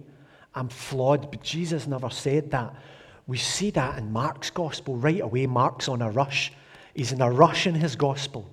I'm 0.56 0.70
flawed. 0.70 1.32
But 1.32 1.44
Jesus 1.44 1.88
never 1.88 2.10
said 2.10 2.52
that. 2.52 2.74
We 3.28 3.38
see 3.38 3.72
that 3.72 3.98
in 3.98 4.12
Mark's 4.12 4.50
gospel 4.50 4.96
right 4.96 5.22
away. 5.22 5.48
Mark's 5.48 5.88
on 5.88 6.02
a 6.02 6.12
rush. 6.12 6.52
He's 6.94 7.12
in 7.12 7.22
a 7.22 7.32
rush 7.32 7.68
in 7.68 7.76
his 7.76 7.96
gospel. 7.96 8.50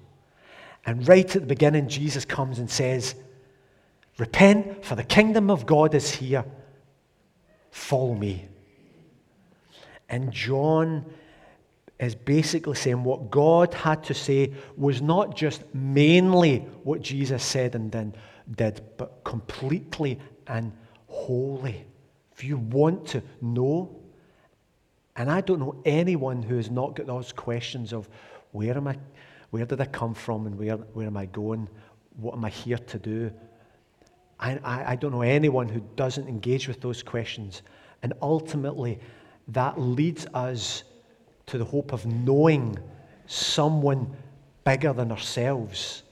And 0.86 1.06
right 1.06 1.24
at 1.36 1.42
the 1.42 1.46
beginning, 1.46 1.88
Jesus 1.88 2.24
comes 2.24 2.58
and 2.58 2.70
says, 2.70 3.14
Repent, 4.18 4.84
for 4.84 4.94
the 4.94 5.04
kingdom 5.04 5.50
of 5.50 5.66
God 5.66 5.94
is 5.94 6.10
here. 6.10 6.44
Follow 7.70 8.14
me. 8.14 8.48
And 10.10 10.32
John 10.32 11.06
is 12.00 12.14
basically 12.14 12.74
saying 12.74 13.04
what 13.04 13.30
God 13.30 13.72
had 13.74 14.02
to 14.04 14.14
say 14.14 14.52
was 14.76 15.00
not 15.00 15.36
just 15.36 15.62
mainly 15.74 16.58
what 16.82 17.00
Jesus 17.00 17.42
said 17.42 17.74
and 17.74 17.92
then 17.92 18.14
did, 18.56 18.80
but 18.96 19.22
completely 19.24 20.18
and 20.46 20.72
wholly. 21.06 21.84
If 22.32 22.42
you 22.42 22.56
want 22.56 23.06
to 23.08 23.22
know, 23.40 23.96
and 25.14 25.30
I 25.30 25.40
don't 25.42 25.60
know 25.60 25.80
anyone 25.84 26.42
who 26.42 26.56
has 26.56 26.70
not 26.70 26.96
got 26.96 27.06
those 27.06 27.32
questions 27.32 27.92
of 27.92 28.08
where 28.52 28.76
am 28.76 28.88
I, 28.88 28.96
where 29.50 29.66
did 29.66 29.80
I 29.80 29.84
come 29.84 30.14
from, 30.14 30.46
and 30.46 30.58
where, 30.58 30.76
where 30.76 31.06
am 31.06 31.16
I 31.16 31.26
going? 31.26 31.68
What 32.16 32.34
am 32.34 32.44
I 32.44 32.50
here 32.50 32.78
to 32.78 32.98
do? 32.98 33.30
I, 34.38 34.58
I, 34.64 34.92
I 34.92 34.96
don't 34.96 35.12
know 35.12 35.22
anyone 35.22 35.68
who 35.68 35.82
doesn't 35.96 36.28
engage 36.28 36.66
with 36.66 36.80
those 36.80 37.02
questions. 37.02 37.62
And 38.02 38.14
ultimately, 38.22 38.98
that 39.52 39.80
leads 39.80 40.26
us 40.34 40.84
to 41.46 41.58
the 41.58 41.64
hope 41.64 41.92
of 41.92 42.06
knowing 42.06 42.78
someone 43.26 44.14
bigger 44.64 44.92
than 44.92 45.10
ourselves. 45.10 46.02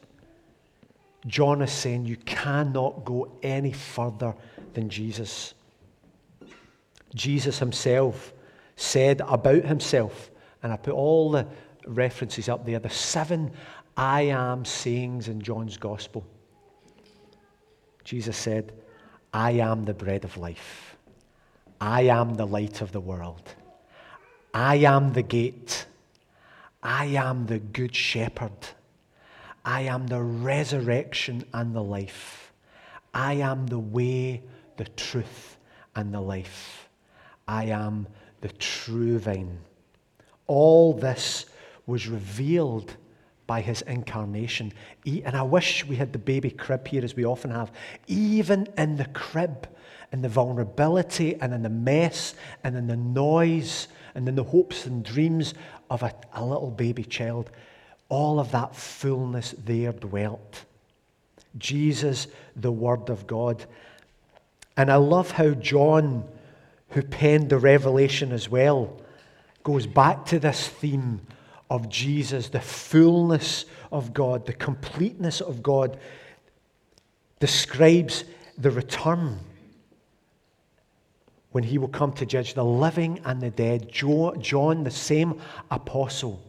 John 1.27 1.63
is 1.63 1.73
saying 1.73 2.07
you 2.07 2.17
cannot 2.17 3.05
go 3.05 3.33
any 3.43 3.73
further 3.73 4.35
than 4.75 4.89
Jesus. 4.89 5.55
Jesus 7.15 7.59
himself 7.59 8.33
said 8.77 9.21
about 9.27 9.65
himself, 9.65 10.31
and 10.63 10.73
I 10.73 10.77
put 10.77 10.95
all 10.95 11.31
the 11.31 11.47
references 11.87 12.49
up 12.49 12.65
there, 12.65 12.79
the 12.79 12.91
seven 12.91 13.51
I 13.97 14.23
am 14.23 14.65
sayings 14.65 15.29
in 15.29 15.41
John's 15.41 15.77
gospel. 15.77 16.25
Jesus 18.05 18.37
said, 18.37 18.73
I 19.33 19.53
am 19.53 19.85
the 19.85 19.95
bread 19.95 20.25
of 20.25 20.37
life. 20.37 20.97
I 21.81 22.03
am 22.03 22.35
the 22.35 22.47
light 22.47 22.81
of 22.81 22.93
the 22.93 23.01
world. 23.01 23.55
I 24.53 24.77
am 24.77 25.13
the 25.13 25.23
gate. 25.23 25.87
I 26.83 27.07
am 27.07 27.47
the 27.47 27.59
good 27.59 27.95
shepherd. 27.95 28.53
I 29.65 29.83
am 29.83 30.07
the 30.07 30.23
resurrection 30.23 31.45
and 31.53 31.75
the 31.75 31.83
life. 31.83 32.53
I 33.13 33.35
am 33.35 33.67
the 33.67 33.79
way, 33.79 34.43
the 34.77 34.85
truth, 34.85 35.59
and 35.95 36.13
the 36.13 36.21
life. 36.21 36.89
I 37.47 37.65
am 37.65 38.07
the 38.41 38.49
true 38.49 39.19
vine. 39.19 39.59
All 40.47 40.93
this 40.93 41.47
was 41.87 42.07
revealed 42.07 42.97
by 43.47 43.61
his 43.61 43.83
incarnation. 43.83 44.73
And 45.07 45.37
I 45.37 45.43
wish 45.43 45.85
we 45.87 45.97
had 45.97 46.13
the 46.13 46.19
baby 46.19 46.51
crib 46.51 46.87
here, 46.87 47.05
as 47.05 47.17
we 47.17 47.25
often 47.25 47.51
have. 47.51 47.73
Even 48.07 48.69
in 48.77 48.97
the 48.97 49.07
crib, 49.07 49.67
in 50.13 50.23
the 50.23 50.29
vulnerability 50.29 51.37
and 51.41 51.53
in 51.53 51.63
the 51.63 51.69
mess 51.69 52.35
and 52.65 52.77
in 52.77 52.87
the 52.87 52.97
noise 52.97 53.89
and 54.15 54.29
in 54.29 54.35
the 54.35 54.45
hopes 54.45 54.87
and 54.87 55.05
dreams 55.05 55.55
of 55.91 56.03
a, 56.03 56.13
a 56.33 56.45
little 56.45 56.71
baby 56.71 57.05
child, 57.05 57.51
all 58.09 58.41
of 58.41 58.51
that 58.53 58.75
fullness 58.75 59.55
there 59.65 59.93
dwelt. 59.93 60.65
Jesus, 61.59 62.27
the 62.57 62.73
Word 62.73 63.11
of 63.11 63.27
God. 63.27 63.65
And 64.77 64.91
I 64.91 64.97
love 64.97 65.33
how 65.33 65.51
John 65.51 66.25
who 66.91 67.03
penned 67.03 67.51
the 67.51 67.59
revelation 67.59 68.33
as 68.33 68.49
well, 68.49 69.01
goes 69.63 69.87
back 69.87 70.25
to 70.27 70.39
this 70.39 70.69
theme 70.69 71.21
of 71.71 71.89
Jesus, 71.89 72.49
the 72.49 72.61
fullness 72.61 73.67
of 73.93 74.15
God, 74.15 74.47
the 74.47 74.55
completeness 74.55 75.41
of 75.41 75.63
God, 75.63 75.99
describes 77.41 78.25
the 78.57 78.71
return 78.71 79.39
when 81.53 81.65
he 81.65 81.79
will 81.79 81.89
come 81.89 82.13
to 82.13 82.27
judge 82.27 82.55
the 82.55 82.65
living 82.65 83.21
and 83.25 83.41
the 83.41 83.51
dead. 83.51 83.89
John, 83.89 84.85
the 84.85 84.91
same 84.91 85.41
apostle, 85.71 86.43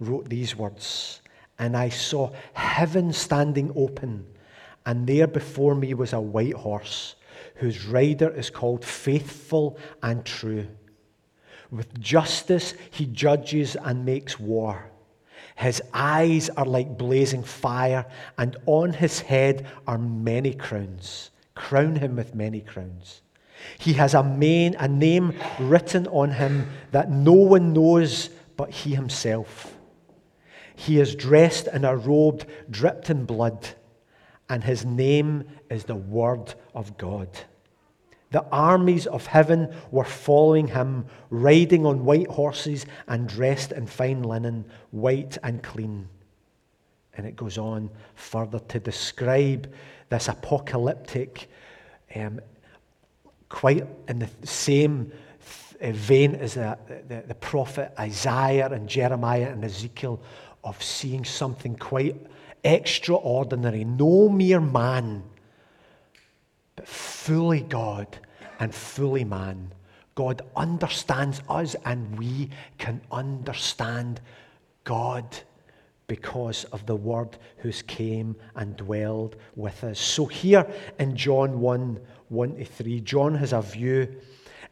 wrote 0.00 0.28
these 0.28 0.56
words 0.56 1.20
And 1.58 1.76
I 1.76 1.90
saw 1.90 2.32
heaven 2.54 3.12
standing 3.12 3.72
open, 3.76 4.26
and 4.86 5.06
there 5.06 5.26
before 5.26 5.74
me 5.74 5.94
was 5.94 6.12
a 6.12 6.20
white 6.20 6.54
horse, 6.54 7.16
whose 7.56 7.86
rider 7.86 8.30
is 8.30 8.50
called 8.50 8.84
Faithful 8.84 9.78
and 10.02 10.24
True. 10.24 10.66
With 11.70 12.00
justice 12.00 12.74
he 12.90 13.06
judges 13.06 13.76
and 13.76 14.04
makes 14.04 14.38
war. 14.38 14.90
His 15.56 15.82
eyes 15.92 16.48
are 16.50 16.64
like 16.64 16.98
blazing 16.98 17.42
fire, 17.42 18.06
and 18.38 18.56
on 18.66 18.92
his 18.92 19.20
head 19.20 19.66
are 19.86 19.98
many 19.98 20.54
crowns. 20.54 21.30
Crown 21.54 21.96
him 21.96 22.16
with 22.16 22.34
many 22.34 22.60
crowns. 22.60 23.22
He 23.78 23.94
has 23.94 24.14
a, 24.14 24.22
main, 24.22 24.74
a 24.78 24.88
name 24.88 25.34
written 25.58 26.06
on 26.08 26.32
him 26.32 26.70
that 26.90 27.10
no 27.10 27.32
one 27.32 27.72
knows 27.72 28.30
but 28.56 28.70
he 28.70 28.94
himself. 28.94 29.76
He 30.74 31.00
is 31.00 31.14
dressed 31.14 31.68
in 31.68 31.84
a 31.84 31.96
robe 31.96 32.44
dripped 32.70 33.10
in 33.10 33.24
blood, 33.24 33.68
and 34.48 34.64
his 34.64 34.84
name 34.84 35.44
is 35.70 35.84
the 35.84 35.96
Word 35.96 36.54
of 36.74 36.96
God. 36.96 37.28
The 38.32 38.44
armies 38.50 39.06
of 39.06 39.26
heaven 39.26 39.74
were 39.90 40.04
following 40.04 40.68
him, 40.68 41.04
riding 41.28 41.84
on 41.84 42.04
white 42.04 42.28
horses 42.28 42.86
and 43.06 43.28
dressed 43.28 43.72
in 43.72 43.86
fine 43.86 44.22
linen, 44.22 44.64
white 44.90 45.36
and 45.42 45.62
clean. 45.62 46.08
And 47.14 47.26
it 47.26 47.36
goes 47.36 47.58
on 47.58 47.90
further 48.14 48.58
to 48.58 48.80
describe 48.80 49.70
this 50.08 50.28
apocalyptic, 50.28 51.50
um, 52.16 52.40
quite 53.52 53.86
in 54.08 54.18
the 54.18 54.30
same 54.44 55.12
uh, 55.80 55.92
vein 55.92 56.34
as 56.34 56.54
the, 56.54 56.76
the, 57.06 57.22
the 57.28 57.34
prophet 57.34 57.92
Isaiah 57.98 58.70
and 58.70 58.88
Jeremiah 58.88 59.50
and 59.50 59.62
Ezekiel 59.62 60.20
of 60.64 60.82
seeing 60.82 61.24
something 61.24 61.76
quite 61.76 62.16
extraordinary. 62.64 63.84
No 63.84 64.30
mere 64.30 64.60
man 64.60 65.22
but 66.76 66.88
fully 66.88 67.60
God 67.60 68.18
and 68.58 68.74
fully 68.74 69.24
man. 69.24 69.70
God 70.14 70.42
understands 70.56 71.42
us, 71.48 71.76
and 71.84 72.18
we 72.18 72.50
can 72.78 73.00
understand 73.10 74.20
God 74.84 75.24
because 76.06 76.64
of 76.64 76.84
the 76.86 76.96
Word 76.96 77.38
who's 77.58 77.82
came 77.82 78.36
and 78.56 78.76
dwelled 78.76 79.36
with 79.56 79.82
us. 79.84 79.98
So, 79.98 80.26
here 80.26 80.66
in 80.98 81.16
John 81.16 81.60
1 81.60 82.00
1 82.32 82.56
to 82.56 82.64
3, 82.64 83.00
John 83.00 83.34
has 83.34 83.52
a 83.52 83.60
view 83.60 84.08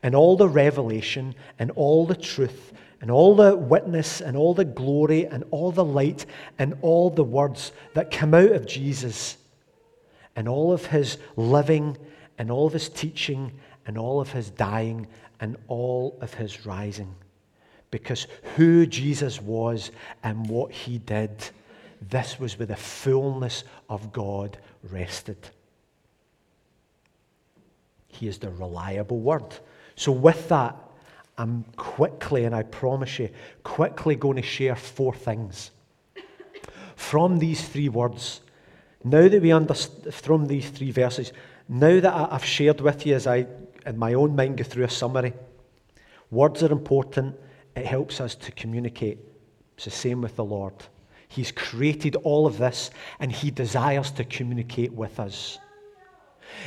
in 0.02 0.14
all 0.14 0.36
the 0.36 0.48
revelation 0.48 1.34
and 1.58 1.70
all 1.72 2.06
the 2.06 2.16
truth 2.16 2.72
and 3.02 3.10
all 3.10 3.34
the 3.36 3.54
witness 3.54 4.22
and 4.22 4.36
all 4.36 4.54
the 4.54 4.64
glory 4.64 5.26
and 5.26 5.44
all 5.50 5.70
the 5.70 5.84
light 5.84 6.24
and 6.58 6.74
all 6.80 7.10
the 7.10 7.22
words 7.24 7.72
that 7.94 8.10
come 8.10 8.32
out 8.32 8.52
of 8.52 8.66
Jesus 8.66 9.36
and 10.36 10.48
all 10.48 10.72
of 10.72 10.86
his 10.86 11.18
living 11.36 11.98
and 12.38 12.50
all 12.50 12.66
of 12.66 12.72
his 12.72 12.88
teaching 12.88 13.52
and 13.86 13.98
all 13.98 14.20
of 14.20 14.32
his 14.32 14.48
dying 14.50 15.06
and 15.40 15.56
all 15.68 16.16
of 16.22 16.32
his 16.32 16.64
rising. 16.64 17.14
Because 17.90 18.26
who 18.56 18.86
Jesus 18.86 19.40
was 19.40 19.90
and 20.22 20.48
what 20.48 20.72
he 20.72 20.96
did, 20.98 21.30
this 22.08 22.38
was 22.40 22.58
where 22.58 22.66
the 22.66 22.76
fullness 22.76 23.64
of 23.90 24.12
God 24.12 24.56
rested. 24.82 25.50
He 28.20 28.28
is 28.28 28.36
the 28.36 28.50
reliable 28.50 29.18
word. 29.18 29.46
So, 29.96 30.12
with 30.12 30.50
that, 30.50 30.76
I'm 31.38 31.64
quickly, 31.76 32.44
and 32.44 32.54
I 32.54 32.64
promise 32.64 33.18
you, 33.18 33.30
quickly 33.62 34.14
going 34.14 34.36
to 34.36 34.42
share 34.42 34.76
four 34.76 35.14
things. 35.14 35.70
From 36.96 37.38
these 37.38 37.66
three 37.66 37.88
words, 37.88 38.42
now 39.02 39.26
that 39.26 39.40
we 39.40 39.52
understand, 39.52 40.12
from 40.12 40.46
these 40.46 40.68
three 40.68 40.90
verses, 40.90 41.32
now 41.66 41.98
that 41.98 42.14
I've 42.30 42.44
shared 42.44 42.82
with 42.82 43.06
you 43.06 43.14
as 43.14 43.26
I, 43.26 43.46
in 43.86 43.96
my 43.96 44.12
own 44.12 44.36
mind, 44.36 44.58
go 44.58 44.64
through 44.64 44.84
a 44.84 44.90
summary, 44.90 45.32
words 46.30 46.62
are 46.62 46.72
important. 46.72 47.36
It 47.74 47.86
helps 47.86 48.20
us 48.20 48.34
to 48.34 48.52
communicate. 48.52 49.16
It's 49.76 49.86
the 49.86 49.90
same 49.90 50.20
with 50.20 50.36
the 50.36 50.44
Lord. 50.44 50.74
He's 51.28 51.52
created 51.52 52.16
all 52.16 52.46
of 52.46 52.58
this, 52.58 52.90
and 53.18 53.32
He 53.32 53.50
desires 53.50 54.10
to 54.10 54.24
communicate 54.24 54.92
with 54.92 55.18
us. 55.18 55.58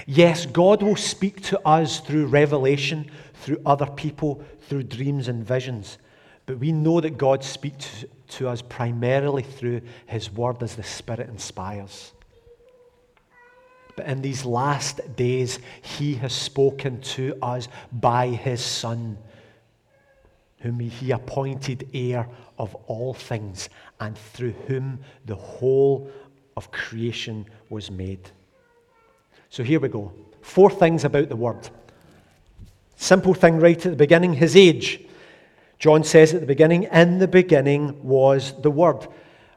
Yes, 0.06 0.46
God 0.46 0.82
will 0.82 0.96
speak 0.96 1.42
to 1.44 1.68
us 1.68 2.00
through 2.00 2.28
revelation, 2.28 3.10
through 3.36 3.62
other 3.66 3.86
people, 3.86 4.44
through 4.68 4.84
dreams 4.84 5.28
and 5.28 5.46
visions. 5.46 5.98
But 6.46 6.60
we 6.60 6.72
know 6.72 7.00
that 7.02 7.18
God 7.18 7.44
speaks 7.44 8.06
to 8.30 8.50
us 8.50 8.62
primarily 8.62 9.44
through 9.44 9.82
His 10.08 10.32
Word 10.32 10.62
as 10.62 10.76
the 10.76 10.84
Spirit 10.84 11.30
inspires. 11.30 12.12
But 13.96 14.08
in 14.08 14.22
these 14.22 14.44
last 14.44 15.16
days, 15.16 15.60
He 15.82 16.16
has 16.16 16.34
spoken 16.34 17.00
to 17.02 17.38
us 17.42 17.68
by 17.92 18.28
His 18.28 18.62
Son, 18.62 19.18
whom 20.60 20.80
He 20.80 21.12
appointed 21.12 21.90
heir 21.94 22.28
of 22.58 22.76
all 22.88 23.14
things, 23.14 23.70
and 24.00 24.18
through 24.18 24.54
whom 24.68 25.00
the 25.26 25.36
whole 25.36 26.12
of 26.58 26.72
creation 26.72 27.46
was 27.70 27.90
made. 27.90 28.30
So 29.54 29.64
here 29.64 29.80
we 29.80 29.88
go. 29.88 30.12
Four 30.42 30.70
things 30.70 31.06
about 31.06 31.30
the 31.30 31.36
Word. 31.36 31.70
Simple 32.96 33.34
thing 33.34 33.60
right 33.60 33.78
at 33.78 33.92
the 33.92 33.96
beginning 33.96 34.34
His 34.34 34.56
age. 34.56 35.00
John 35.80 36.04
says 36.04 36.34
at 36.34 36.42
the 36.42 36.48
beginning, 36.48 36.84
In 36.86 37.20
the 37.20 37.28
beginning 37.28 38.04
was 38.04 38.60
the 38.62 38.72
Word 38.72 39.08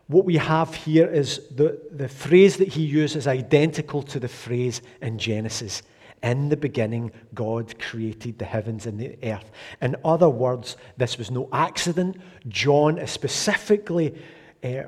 what 0.09 0.25
we 0.25 0.37
have 0.37 0.73
here 0.75 1.07
is 1.07 1.41
the, 1.49 1.81
the 1.91 2.09
phrase 2.09 2.59
that 2.59 2.69
he 2.69 2.83
uses 2.83 3.27
identical 3.27 4.03
to 4.05 4.21
the 4.21 4.29
phrase 4.29 4.81
in 5.03 5.19
Genesis. 5.19 5.83
In 6.23 6.49
the 6.49 6.57
beginning, 6.57 7.11
God 7.35 7.79
created 7.79 8.39
the 8.39 8.45
heavens 8.45 8.87
and 8.87 8.99
the 8.99 9.19
earth. 9.25 9.51
In 9.83 9.97
other 10.05 10.29
words, 10.29 10.77
this 10.97 11.19
was 11.19 11.31
no 11.31 11.49
accident. 11.53 12.17
John 12.49 12.99
is 12.99 13.11
specifically 13.11 14.15
uh, 14.63 14.85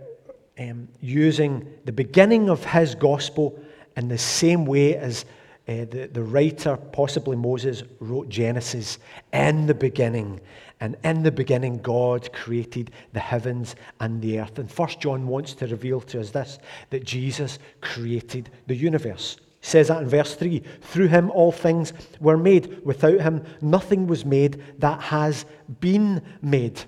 um, 0.59 0.89
using 1.01 1.69
the 1.85 1.93
beginning 1.93 2.49
of 2.49 2.65
his 2.65 2.95
gospel 2.95 3.61
in 3.99 4.09
the 4.09 4.17
same 4.17 4.65
way 4.65 4.97
as 4.97 5.25
uh, 5.69 5.85
the, 5.91 6.09
the 6.13 6.23
writer, 6.23 6.77
possibly 6.77 7.37
Moses, 7.37 7.83
wrote 8.01 8.29
Genesis. 8.29 8.99
In 9.33 9.67
the 9.67 9.75
beginning. 9.75 10.41
And 10.81 10.97
in 11.03 11.25
the 11.25 11.33
beginning, 11.33 11.79
God 11.79 12.33
created 12.33 12.93
the 13.13 13.21
heavens 13.21 13.75
and 14.01 14.23
the 14.23 14.39
earth. 14.39 14.59
And 14.59 14.71
First 14.71 15.01
John 15.01 15.27
wants 15.27 15.53
to 15.55 15.67
reveal 15.67 16.01
to 16.03 16.21
us 16.21 16.31
this 16.31 16.59
that 16.91 17.05
Jesus 17.05 17.59
created 17.81 18.51
the 18.69 18.77
universe. 18.77 19.37
He 19.61 19.67
says 19.67 19.89
that 19.89 20.01
in 20.01 20.09
verse 20.09 20.37
3 20.37 20.63
Through 20.81 21.09
him 21.09 21.31
all 21.33 21.51
things 21.51 21.93
were 22.21 22.37
made. 22.37 22.81
Without 22.85 23.21
him, 23.21 23.45
nothing 23.61 24.07
was 24.07 24.25
made 24.25 24.63
that 24.79 25.01
has 25.03 25.45
been 25.81 26.23
made. 26.41 26.81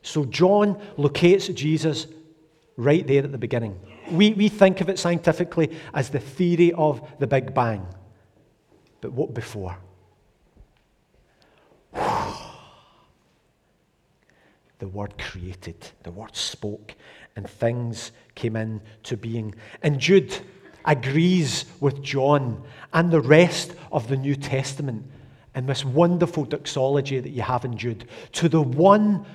So 0.00 0.24
John 0.24 0.80
locates 0.96 1.48
Jesus 1.48 2.06
right 2.76 3.06
there 3.06 3.22
at 3.22 3.30
the 3.30 3.38
beginning. 3.38 3.78
We, 4.12 4.32
we 4.32 4.48
think 4.48 4.80
of 4.80 4.88
it 4.88 4.98
scientifically 4.98 5.76
as 5.94 6.10
the 6.10 6.20
theory 6.20 6.72
of 6.72 7.02
the 7.18 7.26
Big 7.26 7.54
Bang. 7.54 7.86
But 9.00 9.12
what 9.12 9.34
before? 9.34 9.76
the 11.94 12.38
Word 14.88 15.18
created, 15.18 15.76
the 16.02 16.10
Word 16.10 16.36
spoke, 16.36 16.94
and 17.36 17.48
things 17.48 18.12
came 18.34 18.56
into 18.56 19.16
being. 19.16 19.54
And 19.82 19.98
Jude 19.98 20.36
agrees 20.84 21.64
with 21.80 22.02
John 22.02 22.62
and 22.92 23.10
the 23.10 23.20
rest 23.20 23.74
of 23.90 24.08
the 24.08 24.16
New 24.16 24.36
Testament 24.36 25.04
in 25.54 25.66
this 25.66 25.84
wonderful 25.84 26.44
doxology 26.44 27.20
that 27.20 27.30
you 27.30 27.42
have 27.42 27.64
in 27.64 27.76
Jude. 27.76 28.08
To 28.32 28.48
the 28.48 28.62
one, 28.62 29.26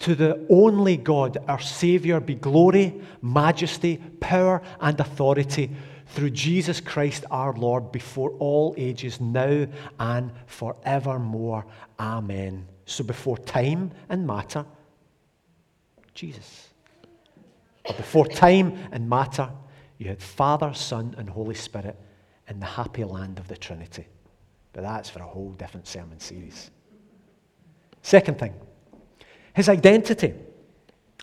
to 0.00 0.14
the 0.14 0.46
only 0.50 0.96
God, 0.96 1.38
our 1.48 1.60
Saviour, 1.60 2.20
be 2.20 2.34
glory, 2.34 3.00
majesty, 3.22 3.96
power, 4.20 4.62
and 4.80 4.98
authority 5.00 5.70
through 6.08 6.30
Jesus 6.30 6.80
Christ 6.80 7.24
our 7.30 7.52
Lord 7.54 7.92
before 7.92 8.30
all 8.38 8.74
ages, 8.76 9.20
now 9.20 9.66
and 9.98 10.30
forevermore. 10.46 11.64
Amen. 11.98 12.66
So 12.84 13.04
before 13.04 13.38
time 13.38 13.90
and 14.08 14.26
matter, 14.26 14.64
Jesus. 16.14 16.68
But 17.84 17.96
before 17.96 18.26
time 18.26 18.76
and 18.92 19.08
matter, 19.08 19.50
you 19.98 20.08
had 20.08 20.22
Father, 20.22 20.72
Son, 20.74 21.14
and 21.18 21.28
Holy 21.28 21.54
Spirit 21.54 21.98
in 22.48 22.60
the 22.60 22.66
happy 22.66 23.04
land 23.04 23.38
of 23.38 23.48
the 23.48 23.56
Trinity. 23.56 24.06
But 24.72 24.82
that's 24.82 25.08
for 25.08 25.20
a 25.20 25.26
whole 25.26 25.52
different 25.52 25.86
sermon 25.86 26.20
series. 26.20 26.70
Second 28.02 28.38
thing, 28.38 28.54
his 29.56 29.70
identity. 29.70 30.34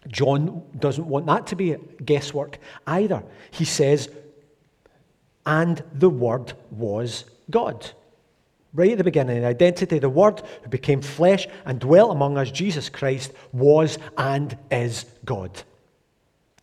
John 0.08 0.64
doesn't 0.78 1.06
want 1.06 1.28
that 1.28 1.46
to 1.48 1.56
be 1.56 1.76
guesswork 2.04 2.58
either. 2.88 3.22
He 3.52 3.64
says, 3.64 4.10
and 5.46 5.84
the 5.94 6.10
Word 6.10 6.54
was 6.72 7.26
God. 7.52 7.92
Right 8.74 8.92
at 8.92 8.98
the 8.98 9.04
beginning, 9.04 9.46
identity, 9.46 10.00
the 10.00 10.10
Word 10.10 10.42
who 10.64 10.70
became 10.70 11.00
flesh 11.04 11.48
and 11.64 11.80
dwelt 11.80 12.12
among 12.12 12.40
us, 12.40 12.50
Jesus 12.50 12.90
Christ, 12.90 13.34
was 13.52 14.00
and 14.18 14.58
is 14.72 15.06
God. 15.24 15.52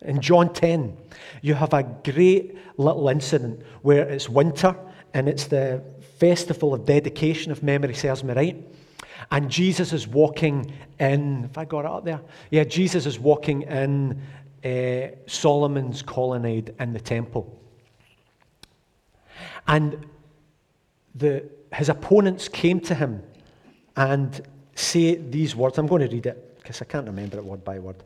In 0.01 0.19
John 0.19 0.51
10, 0.51 0.97
you 1.41 1.53
have 1.53 1.73
a 1.73 1.83
great 1.83 2.57
little 2.75 3.07
incident 3.07 3.61
where 3.81 4.09
it's 4.09 4.27
winter 4.27 4.75
and 5.13 5.29
it's 5.29 5.45
the 5.45 5.81
festival 6.17 6.73
of 6.73 6.85
dedication, 6.85 7.53
if 7.53 7.63
memory 7.63 7.93
serves 7.93 8.25
me 8.25 8.33
right. 8.33 8.67
And 9.31 9.49
Jesus 9.49 9.93
is 9.93 10.07
walking 10.07 10.73
in, 10.99 11.45
if 11.45 11.57
I 11.57 11.65
got 11.65 11.85
it 11.85 11.91
up 11.91 12.03
there? 12.03 12.19
Yeah, 12.49 12.65
Jesus 12.65 13.05
is 13.05 13.17
walking 13.17 13.61
in 13.63 14.21
uh, 14.63 15.15
Solomon's 15.25 16.01
colonnade 16.01 16.75
in 16.79 16.91
the 16.91 16.99
temple. 16.99 17.57
And 19.67 20.05
the, 21.15 21.49
his 21.73 21.89
opponents 21.89 22.49
came 22.49 22.81
to 22.81 22.93
him 22.95 23.23
and 23.95 24.41
say 24.75 25.15
these 25.15 25.55
words. 25.55 25.77
I'm 25.77 25.87
going 25.87 26.07
to 26.07 26.13
read 26.13 26.25
it 26.25 26.57
because 26.57 26.81
I 26.81 26.85
can't 26.85 27.07
remember 27.07 27.37
it 27.37 27.45
word 27.45 27.63
by 27.63 27.79
word. 27.79 28.03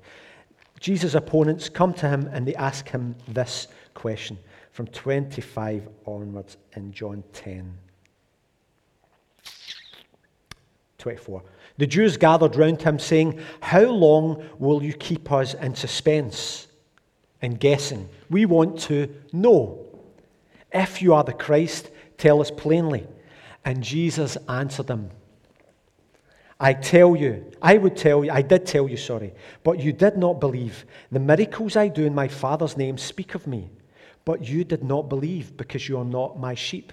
Jesus' 0.80 1.16
opponents 1.16 1.70
come 1.70 1.94
to 1.96 2.08
him 2.08 2.30
and 2.32 2.48
they 2.48 2.56
ask 2.56 2.88
him 2.88 3.16
this 3.28 3.68
question 3.94 4.38
from 4.72 4.88
25 4.88 5.88
onwards 6.06 6.58
in 6.76 6.92
John 6.92 7.24
10. 7.34 7.74
24. 11.06 11.44
The 11.78 11.86
Jews 11.86 12.18
gathered 12.18 12.56
round 12.56 12.82
him, 12.82 12.98
saying, 12.98 13.40
How 13.62 13.84
long 13.84 14.44
will 14.58 14.82
you 14.82 14.92
keep 14.92 15.32
us 15.32 15.54
in 15.54 15.76
suspense 15.76 16.66
and 17.44 17.60
guessing? 17.60 18.10
We 18.32 18.48
want 18.48 18.80
to 18.90 19.14
know. 19.32 19.86
If 20.74 21.04
you 21.04 21.14
are 21.14 21.24
the 21.24 21.32
Christ, 21.32 21.92
tell 22.18 22.42
us 22.42 22.50
plainly. 22.50 23.06
And 23.64 23.84
Jesus 23.84 24.36
answered 24.50 24.88
them, 24.88 25.12
I 26.60 26.74
tell 26.74 27.16
you, 27.16 27.52
I 27.62 27.78
would 27.78 27.96
tell 27.96 28.26
you, 28.26 28.32
I 28.32 28.42
did 28.42 28.66
tell 28.66 28.90
you, 28.90 28.98
sorry, 28.98 29.32
but 29.64 29.80
you 29.80 29.94
did 29.94 30.18
not 30.18 30.40
believe. 30.40 30.86
The 31.12 31.20
miracles 31.20 31.76
I 31.76 31.88
do 31.88 32.04
in 32.04 32.16
my 32.16 32.28
Father's 32.28 32.78
name 32.78 32.98
speak 32.98 33.36
of 33.36 33.46
me, 33.46 33.70
but 34.26 34.48
you 34.48 34.64
did 34.64 34.84
not 34.84 35.08
believe 35.08 35.56
because 35.56 35.88
you 35.88 36.00
are 36.00 36.06
not 36.20 36.40
my 36.40 36.56
sheep. 36.56 36.92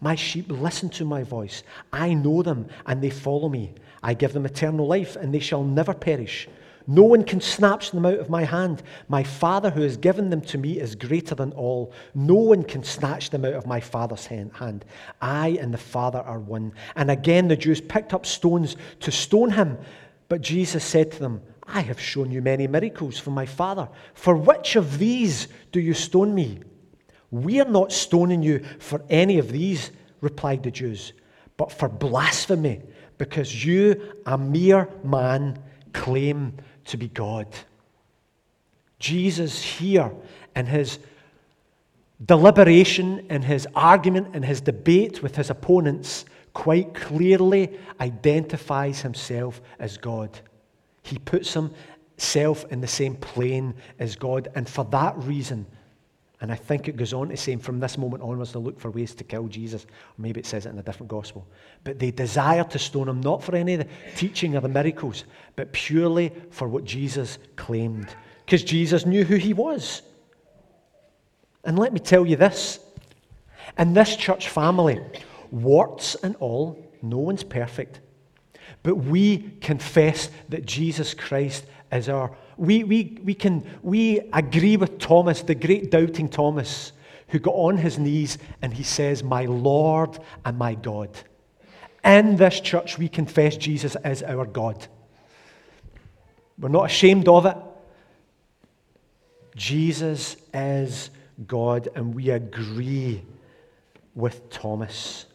My 0.00 0.14
sheep 0.14 0.46
listen 0.48 0.88
to 0.90 1.04
my 1.04 1.22
voice. 1.24 1.62
I 1.92 2.14
know 2.14 2.42
them 2.42 2.68
and 2.86 3.02
they 3.02 3.10
follow 3.10 3.48
me. 3.48 3.72
I 4.02 4.14
give 4.14 4.32
them 4.32 4.46
eternal 4.46 4.86
life 4.86 5.16
and 5.16 5.34
they 5.34 5.40
shall 5.40 5.64
never 5.64 5.92
perish. 5.92 6.48
No 6.86 7.02
one 7.02 7.22
can 7.22 7.40
snatch 7.40 7.90
them 7.90 8.06
out 8.06 8.18
of 8.18 8.30
my 8.30 8.44
hand. 8.44 8.82
My 9.08 9.22
Father 9.22 9.68
who 9.68 9.82
has 9.82 9.98
given 9.98 10.30
them 10.30 10.40
to 10.42 10.56
me 10.56 10.80
is 10.80 10.94
greater 10.94 11.34
than 11.34 11.52
all. 11.52 11.92
No 12.14 12.34
one 12.34 12.62
can 12.62 12.82
snatch 12.82 13.28
them 13.28 13.44
out 13.44 13.52
of 13.52 13.66
my 13.66 13.78
Father's 13.78 14.24
hand. 14.24 14.84
I 15.20 15.58
and 15.60 15.74
the 15.74 15.78
Father 15.78 16.20
are 16.20 16.38
one. 16.38 16.72
And 16.96 17.10
again 17.10 17.48
the 17.48 17.56
Jews 17.56 17.80
picked 17.80 18.14
up 18.14 18.24
stones 18.24 18.76
to 19.00 19.10
stone 19.10 19.50
him. 19.50 19.76
But 20.30 20.40
Jesus 20.40 20.84
said 20.84 21.12
to 21.12 21.18
them, 21.18 21.42
I 21.64 21.82
have 21.82 22.00
shown 22.00 22.30
you 22.30 22.40
many 22.40 22.66
miracles 22.66 23.18
from 23.18 23.34
my 23.34 23.44
Father. 23.44 23.88
For 24.14 24.34
which 24.34 24.76
of 24.76 24.98
these 24.98 25.48
do 25.72 25.80
you 25.80 25.92
stone 25.92 26.34
me? 26.34 26.60
We 27.30 27.60
are 27.60 27.68
not 27.68 27.92
stoning 27.92 28.42
you 28.42 28.64
for 28.78 29.02
any 29.10 29.38
of 29.38 29.52
these, 29.52 29.90
replied 30.20 30.62
the 30.62 30.70
Jews, 30.70 31.12
but 31.56 31.70
for 31.70 31.88
blasphemy, 31.88 32.82
because 33.18 33.64
you, 33.64 34.14
a 34.26 34.38
mere 34.38 34.88
man, 35.04 35.58
claim 35.92 36.54
to 36.86 36.96
be 36.96 37.08
God. 37.08 37.46
Jesus 38.98 39.62
here 39.62 40.12
in 40.56 40.66
his 40.66 40.98
deliberation, 42.24 43.26
in 43.30 43.42
his 43.42 43.66
argument, 43.74 44.34
in 44.34 44.42
his 44.42 44.60
debate 44.60 45.22
with 45.22 45.36
his 45.36 45.50
opponents, 45.50 46.24
quite 46.52 46.94
clearly 46.94 47.78
identifies 48.00 49.02
himself 49.02 49.60
as 49.78 49.98
God. 49.98 50.40
He 51.02 51.18
puts 51.18 51.54
himself 51.54 52.64
in 52.70 52.80
the 52.80 52.88
same 52.88 53.14
plane 53.14 53.74
as 53.98 54.16
God, 54.16 54.48
and 54.54 54.68
for 54.68 54.84
that 54.86 55.16
reason, 55.18 55.66
and 56.40 56.52
I 56.52 56.54
think 56.54 56.86
it 56.86 56.96
goes 56.96 57.12
on 57.12 57.30
to 57.30 57.36
say, 57.36 57.56
from 57.56 57.80
this 57.80 57.98
moment 57.98 58.22
onwards, 58.22 58.52
they 58.52 58.60
look 58.60 58.78
for 58.78 58.92
ways 58.92 59.12
to 59.16 59.24
kill 59.24 59.48
Jesus. 59.48 59.84
Or 59.84 60.22
maybe 60.22 60.38
it 60.38 60.46
says 60.46 60.66
it 60.66 60.70
in 60.70 60.78
a 60.78 60.82
different 60.82 61.10
gospel. 61.10 61.46
But 61.82 61.98
they 61.98 62.12
desire 62.12 62.62
to 62.64 62.78
stone 62.78 63.08
him, 63.08 63.20
not 63.20 63.42
for 63.42 63.56
any 63.56 63.74
of 63.74 63.80
the 63.80 63.88
teaching 64.14 64.56
or 64.56 64.60
the 64.60 64.68
miracles, 64.68 65.24
but 65.56 65.72
purely 65.72 66.32
for 66.50 66.68
what 66.68 66.84
Jesus 66.84 67.38
claimed. 67.56 68.08
Because 68.44 68.62
Jesus 68.62 69.04
knew 69.04 69.24
who 69.24 69.34
he 69.34 69.52
was. 69.52 70.02
And 71.64 71.76
let 71.76 71.92
me 71.92 71.98
tell 71.98 72.24
you 72.24 72.36
this 72.36 72.78
in 73.76 73.92
this 73.92 74.14
church 74.14 74.48
family, 74.48 75.00
warts 75.50 76.14
and 76.16 76.36
all, 76.36 76.88
no 77.02 77.18
one's 77.18 77.42
perfect. 77.42 78.00
But 78.84 78.94
we 78.94 79.38
confess 79.60 80.30
that 80.50 80.64
Jesus 80.64 81.14
Christ 81.14 81.66
is 81.90 82.08
our 82.08 82.36
we, 82.58 82.84
we, 82.84 83.18
we, 83.24 83.34
can, 83.34 83.64
we 83.82 84.20
agree 84.32 84.76
with 84.76 84.98
Thomas, 84.98 85.42
the 85.42 85.54
great 85.54 85.90
doubting 85.90 86.28
Thomas, 86.28 86.92
who 87.28 87.38
got 87.38 87.54
on 87.54 87.76
his 87.76 87.98
knees 87.98 88.38
and 88.60 88.74
he 88.74 88.82
says, 88.82 89.22
My 89.22 89.44
Lord 89.44 90.18
and 90.44 90.58
my 90.58 90.74
God. 90.74 91.10
In 92.04 92.36
this 92.36 92.60
church, 92.60 92.98
we 92.98 93.08
confess 93.08 93.56
Jesus 93.56 93.94
as 93.96 94.22
our 94.22 94.44
God. 94.44 94.86
We're 96.58 96.68
not 96.68 96.86
ashamed 96.86 97.28
of 97.28 97.46
it. 97.46 97.56
Jesus 99.54 100.36
is 100.52 101.10
God, 101.46 101.88
and 101.94 102.14
we 102.14 102.30
agree 102.30 103.22
with 104.14 104.50
Thomas. 104.50 105.26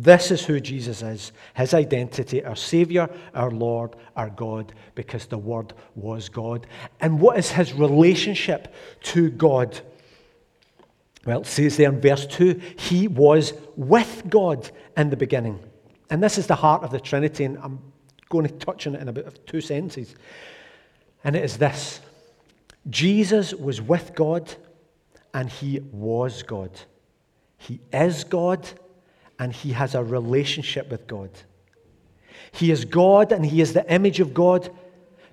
This 0.00 0.30
is 0.30 0.44
who 0.44 0.60
Jesus 0.60 1.02
is 1.02 1.32
his 1.54 1.74
identity, 1.74 2.44
our 2.44 2.54
Savior, 2.54 3.10
our 3.34 3.50
Lord, 3.50 3.96
our 4.14 4.30
God, 4.30 4.72
because 4.94 5.26
the 5.26 5.38
Word 5.38 5.72
was 5.96 6.28
God. 6.28 6.68
And 7.00 7.18
what 7.18 7.36
is 7.36 7.50
his 7.50 7.72
relationship 7.72 8.72
to 9.02 9.28
God? 9.30 9.80
Well, 11.26 11.40
it 11.40 11.46
says 11.46 11.76
there 11.76 11.88
in 11.88 12.00
verse 12.00 12.26
2 12.26 12.60
he 12.76 13.08
was 13.08 13.54
with 13.74 14.22
God 14.28 14.70
in 14.96 15.10
the 15.10 15.16
beginning. 15.16 15.58
And 16.10 16.22
this 16.22 16.38
is 16.38 16.46
the 16.46 16.54
heart 16.54 16.84
of 16.84 16.92
the 16.92 17.00
Trinity, 17.00 17.44
and 17.44 17.58
I'm 17.58 17.80
going 18.28 18.46
to 18.46 18.54
touch 18.54 18.86
on 18.86 18.94
it 18.94 19.02
in 19.02 19.08
about 19.08 19.36
two 19.48 19.60
sentences. 19.60 20.14
And 21.24 21.34
it 21.34 21.42
is 21.44 21.56
this 21.56 22.00
Jesus 22.88 23.52
was 23.52 23.82
with 23.82 24.14
God, 24.14 24.54
and 25.34 25.50
he 25.50 25.80
was 25.90 26.44
God. 26.44 26.70
He 27.56 27.80
is 27.92 28.22
God 28.22 28.64
and 29.38 29.52
he 29.52 29.72
has 29.72 29.94
a 29.94 30.02
relationship 30.02 30.90
with 30.90 31.06
God. 31.06 31.30
He 32.52 32.70
is 32.70 32.84
God 32.84 33.32
and 33.32 33.44
he 33.44 33.60
is 33.60 33.72
the 33.72 33.90
image 33.92 34.20
of 34.20 34.34
God, 34.34 34.70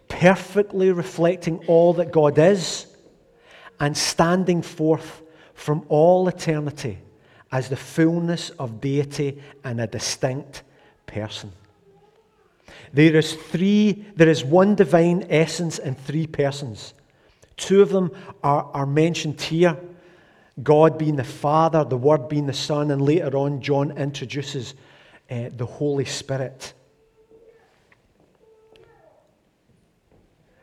perfectly 0.07 0.91
reflecting 0.91 1.65
all 1.67 1.93
that 1.93 2.11
God 2.11 2.37
is 2.37 2.87
and 3.79 3.97
standing 3.97 4.61
forth 4.61 5.21
from 5.53 5.85
all 5.89 6.27
eternity 6.27 6.99
as 7.51 7.69
the 7.69 7.77
fullness 7.77 8.49
of 8.51 8.81
deity 8.81 9.41
and 9.63 9.79
a 9.79 9.87
distinct 9.87 10.63
person. 11.05 11.51
There 12.93 13.15
is 13.15 13.33
three, 13.33 14.05
there 14.15 14.29
is 14.29 14.43
one 14.43 14.75
divine 14.75 15.25
essence 15.29 15.79
and 15.79 15.97
three 15.97 16.27
persons. 16.27 16.93
Two 17.57 17.81
of 17.81 17.89
them 17.89 18.11
are, 18.43 18.69
are 18.73 18.85
mentioned 18.85 19.41
here 19.41 19.77
God 20.63 20.97
being 20.97 21.15
the 21.15 21.23
Father, 21.23 21.83
the 21.83 21.97
Word 21.97 22.29
being 22.29 22.47
the 22.47 22.53
Son, 22.53 22.91
and 22.91 23.01
later 23.01 23.35
on, 23.37 23.61
John 23.61 23.97
introduces 23.97 24.73
uh, 25.29 25.49
the 25.55 25.65
Holy 25.65 26.05
Spirit. 26.05 26.73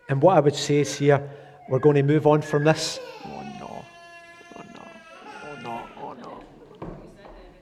And 0.09 0.23
what 0.23 0.37
I 0.37 0.41
would 0.41 0.57
say 0.57 0.81
is 0.81 0.97
here, 0.99 1.29
we're 1.69 1.79
going 1.79 1.97
to 1.97 2.03
move 2.03 2.27
on 2.27 2.43
from 2.43 2.65
this. 2.65 3.01
Oh 3.25 3.43
no, 3.61 3.85
oh 4.57 4.63
no, 4.75 4.83
oh 5.45 5.63
no, 5.63 5.83
oh 6.03 6.13
no. 6.15 6.97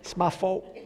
It's 0.00 0.16
my 0.16 0.30
fault. 0.30 0.76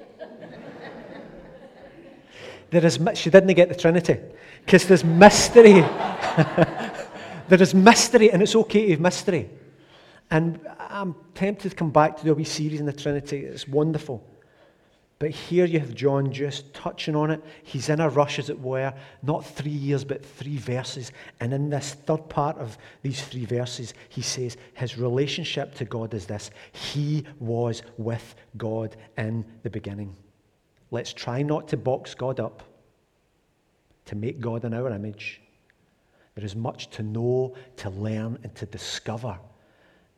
There 2.70 2.85
is, 2.85 2.98
she 3.14 3.30
didn't 3.30 3.54
get 3.54 3.68
the 3.68 3.74
Trinity 3.76 4.18
because 4.64 4.87
there's 4.88 5.04
mystery. 5.04 5.74
there 7.48 7.62
is 7.62 7.72
mystery, 7.72 8.33
and 8.33 8.42
it's 8.42 8.57
okay 8.57 8.87
to 8.87 8.90
have 8.92 9.00
mystery. 9.00 9.48
And 10.35 10.59
I'm 10.81 11.14
tempted 11.37 11.70
to 11.70 11.77
come 11.77 11.92
back 11.92 12.16
to 12.16 12.25
the 12.25 12.35
wee 12.35 12.42
series 12.42 12.81
in 12.81 12.87
the 12.87 12.92
Trinity. 12.92 13.44
It's 13.44 13.68
wonderful. 13.68 14.27
But 15.20 15.31
here 15.31 15.64
you 15.64 15.79
have 15.79 15.94
John 15.94 16.33
just 16.33 16.75
touching 16.75 17.14
on 17.14 17.31
it. 17.31 17.40
He's 17.62 17.88
in 17.88 18.01
a 18.01 18.09
rush, 18.09 18.40
as 18.40 18.51
it 18.51 18.59
were, 18.59 18.92
not 19.23 19.47
three 19.47 19.70
years, 19.70 20.03
but 20.03 20.27
three 20.27 20.57
verses. 20.57 21.12
And 21.38 21.55
in 21.55 21.70
this 21.70 21.94
third 21.94 22.29
part 22.29 22.59
of 22.59 22.77
these 23.03 23.23
three 23.23 23.44
verses, 23.44 23.94
he 24.09 24.23
says 24.23 24.57
his 24.73 24.99
relationship 24.99 25.73
to 25.77 25.85
God 25.85 26.12
is 26.14 26.27
this 26.27 26.51
He 26.73 27.25
was 27.38 27.85
with 27.97 28.35
God 28.57 28.97
in 29.16 29.44
the 29.62 29.70
beginning. 29.70 30.16
Let's 30.90 31.12
try 31.12 31.42
not 31.42 31.68
to 31.68 31.77
box 31.77 32.12
God 32.12 32.40
up, 32.40 32.64
to 34.07 34.16
make 34.16 34.40
God 34.40 34.64
in 34.64 34.75
our 34.75 34.90
image. 34.90 35.42
There 36.35 36.44
is 36.44 36.57
much 36.57 36.90
to 36.90 37.05
know, 37.05 37.55
to 37.77 37.90
learn, 37.90 38.37
and 38.42 38.53
to 38.57 38.66
discover 38.66 39.38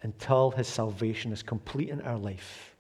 until 0.02 0.50
his 0.50 0.68
salvation 0.68 1.32
is 1.32 1.42
complete 1.42 1.88
in 1.88 2.00
our 2.02 2.18
life. 2.18 2.74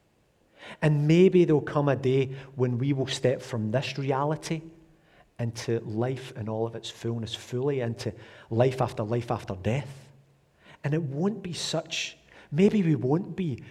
And 0.82 1.06
maybe 1.06 1.44
there'll 1.44 1.60
come 1.60 1.88
a 1.88 1.96
day 1.96 2.30
when 2.54 2.78
we 2.78 2.92
will 2.92 3.06
step 3.06 3.40
from 3.40 3.70
this 3.70 3.98
reality 3.98 4.62
into 5.38 5.80
life 5.80 6.32
in 6.36 6.48
all 6.48 6.66
of 6.66 6.74
its 6.74 6.90
fullness, 6.90 7.34
fully 7.34 7.80
into 7.80 8.12
life 8.50 8.80
after 8.80 9.02
life 9.02 9.30
after 9.30 9.54
death. 9.56 9.88
And 10.84 10.94
it 10.94 11.02
won't 11.02 11.42
be 11.42 11.52
such, 11.52 12.16
maybe 12.50 12.82
we 12.82 12.94
won't 12.94 13.36
be 13.36 13.62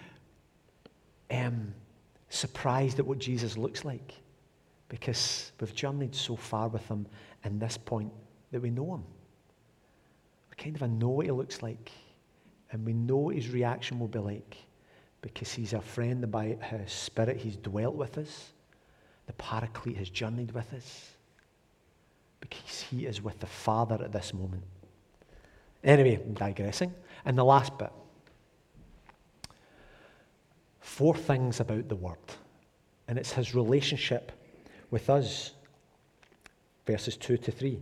um, 1.31 1.73
surprised 2.29 2.99
at 2.99 3.05
what 3.05 3.19
Jesus 3.19 3.57
looks 3.57 3.83
like 3.83 4.13
because 4.89 5.51
we've 5.59 5.73
journeyed 5.73 6.13
so 6.13 6.35
far 6.35 6.67
with 6.67 6.87
him 6.87 7.07
in 7.43 7.57
this 7.59 7.77
point 7.77 8.11
that 8.51 8.61
we 8.61 8.69
know 8.69 8.95
him. 8.95 9.03
We 10.49 10.63
kind 10.63 10.81
of 10.81 10.89
know 10.89 11.09
what 11.09 11.25
he 11.25 11.31
looks 11.31 11.61
like 11.61 11.91
and 12.75 12.85
we 12.85 12.91
know 12.91 13.29
his 13.29 13.51
reaction 13.51 13.99
will 14.01 14.09
be 14.09 14.19
like 14.19 14.57
because 15.21 15.53
he's 15.53 15.73
our 15.73 15.81
friend 15.81 16.29
by 16.29 16.57
his 16.61 16.91
spirit. 16.91 17.37
He's 17.37 17.55
dwelt 17.55 17.95
with 17.95 18.17
us. 18.17 18.51
The 19.27 19.33
Paraclete 19.33 19.95
has 19.95 20.09
journeyed 20.09 20.51
with 20.51 20.73
us 20.73 21.11
because 22.41 22.81
he 22.81 23.05
is 23.05 23.21
with 23.21 23.39
the 23.39 23.47
Father 23.47 23.97
at 24.03 24.11
this 24.11 24.33
moment. 24.33 24.63
Anyway, 25.85 26.19
I'm 26.21 26.33
digressing. 26.33 26.93
And 27.23 27.37
the 27.37 27.45
last 27.45 27.77
bit 27.77 27.93
four 30.81 31.15
things 31.15 31.61
about 31.61 31.87
the 31.87 31.95
Word, 31.95 32.17
and 33.07 33.17
it's 33.17 33.31
his 33.31 33.55
relationship 33.55 34.33
with 34.91 35.09
us. 35.09 35.53
Verses 36.85 37.15
2 37.15 37.37
to 37.37 37.51
3. 37.53 37.79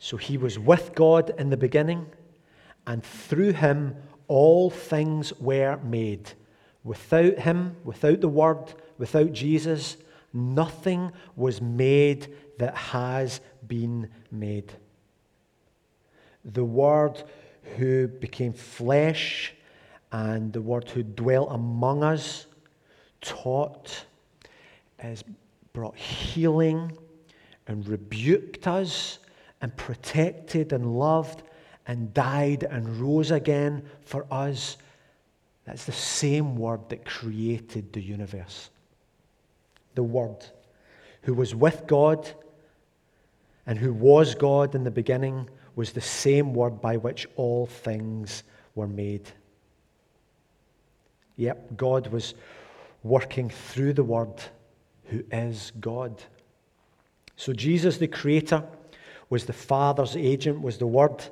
So 0.00 0.16
he 0.16 0.36
was 0.36 0.58
with 0.58 0.96
God 0.96 1.32
in 1.38 1.48
the 1.48 1.56
beginning, 1.56 2.06
and 2.86 3.04
through 3.04 3.52
him 3.52 3.96
all 4.28 4.70
things 4.70 5.32
were 5.40 5.78
made. 5.78 6.32
Without 6.84 7.38
him, 7.38 7.76
without 7.84 8.20
the 8.20 8.28
Word, 8.28 8.74
without 8.96 9.32
Jesus, 9.32 9.96
nothing 10.32 11.12
was 11.36 11.60
made 11.60 12.34
that 12.58 12.74
has 12.74 13.40
been 13.66 14.08
made. 14.30 14.72
The 16.44 16.64
Word 16.64 17.22
who 17.76 18.08
became 18.08 18.52
flesh 18.52 19.52
and 20.12 20.52
the 20.52 20.62
Word 20.62 20.88
who 20.88 21.02
dwelt 21.02 21.48
among 21.50 22.02
us 22.02 22.46
taught, 23.20 24.04
has 24.98 25.24
brought 25.72 25.96
healing 25.96 26.96
and 27.66 27.86
rebuked 27.86 28.66
us 28.66 29.18
and 29.60 29.76
protected 29.76 30.72
and 30.72 30.98
loved 30.98 31.42
and 31.90 32.14
died 32.14 32.62
and 32.62 33.00
rose 33.00 33.32
again 33.32 33.82
for 34.02 34.24
us. 34.30 34.76
That's 35.64 35.86
the 35.86 35.92
same 35.92 36.54
Word 36.54 36.88
that 36.88 37.04
created 37.04 37.92
the 37.92 38.00
universe. 38.00 38.70
The 39.96 40.04
Word 40.04 40.36
who 41.22 41.34
was 41.34 41.52
with 41.52 41.88
God 41.88 42.30
and 43.66 43.76
who 43.76 43.92
was 43.92 44.36
God 44.36 44.76
in 44.76 44.84
the 44.84 44.90
beginning 44.92 45.50
was 45.74 45.90
the 45.90 46.00
same 46.00 46.54
word 46.54 46.80
by 46.80 46.96
which 46.96 47.26
all 47.34 47.66
things 47.66 48.44
were 48.76 48.86
made. 48.86 49.28
Yep, 51.38 51.76
God 51.76 52.06
was 52.06 52.34
working 53.02 53.50
through 53.50 53.94
the 53.94 54.04
Word 54.04 54.40
who 55.06 55.24
is 55.32 55.72
God. 55.80 56.22
So 57.34 57.52
Jesus, 57.52 57.96
the 57.96 58.06
Creator, 58.06 58.62
was 59.28 59.44
the 59.44 59.52
Father's 59.52 60.14
agent, 60.16 60.62
was 60.62 60.78
the 60.78 60.86
Word 60.86 61.28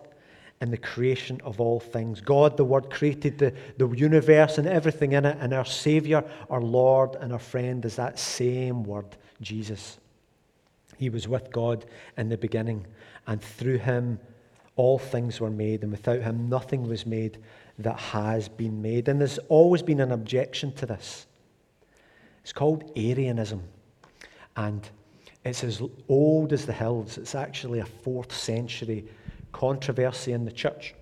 in 0.60 0.70
the 0.70 0.76
creation 0.76 1.40
of 1.44 1.60
all 1.60 1.78
things. 1.78 2.20
God, 2.20 2.56
the 2.56 2.64
Word, 2.64 2.90
created 2.90 3.38
the, 3.38 3.54
the 3.76 3.88
universe 3.88 4.58
and 4.58 4.66
everything 4.66 5.12
in 5.12 5.24
it, 5.24 5.36
and 5.40 5.52
our 5.52 5.64
Savior, 5.64 6.24
our 6.50 6.60
Lord, 6.60 7.14
and 7.16 7.32
our 7.32 7.38
friend 7.38 7.84
is 7.84 7.96
that 7.96 8.18
same 8.18 8.82
Word, 8.82 9.16
Jesus. 9.40 9.98
He 10.96 11.10
was 11.10 11.28
with 11.28 11.52
God 11.52 11.86
in 12.16 12.28
the 12.28 12.36
beginning, 12.36 12.86
and 13.26 13.40
through 13.40 13.78
him 13.78 14.18
all 14.74 14.98
things 14.98 15.40
were 15.40 15.50
made, 15.50 15.82
and 15.82 15.92
without 15.92 16.22
him 16.22 16.48
nothing 16.48 16.88
was 16.88 17.06
made 17.06 17.38
that 17.78 17.98
has 17.98 18.48
been 18.48 18.82
made. 18.82 19.08
And 19.08 19.20
there's 19.20 19.38
always 19.48 19.82
been 19.82 20.00
an 20.00 20.10
objection 20.10 20.72
to 20.74 20.86
this. 20.86 21.26
It's 22.42 22.52
called 22.52 22.90
Arianism, 22.96 23.62
and 24.56 24.88
it's 25.44 25.62
as 25.62 25.82
old 26.08 26.52
as 26.52 26.66
the 26.66 26.72
hills. 26.72 27.16
It's 27.16 27.36
actually 27.36 27.78
a 27.78 27.84
fourth 27.84 28.32
century 28.32 29.04
controversy 29.52 30.32
in 30.32 30.44
the 30.44 30.52
church. 30.52 30.94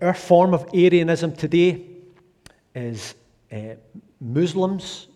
Our 0.00 0.14
form 0.14 0.54
of 0.54 0.68
Arianism 0.72 1.34
today 1.34 1.84
is 2.74 3.14
uh, 3.52 3.74
Muslims 4.20 5.08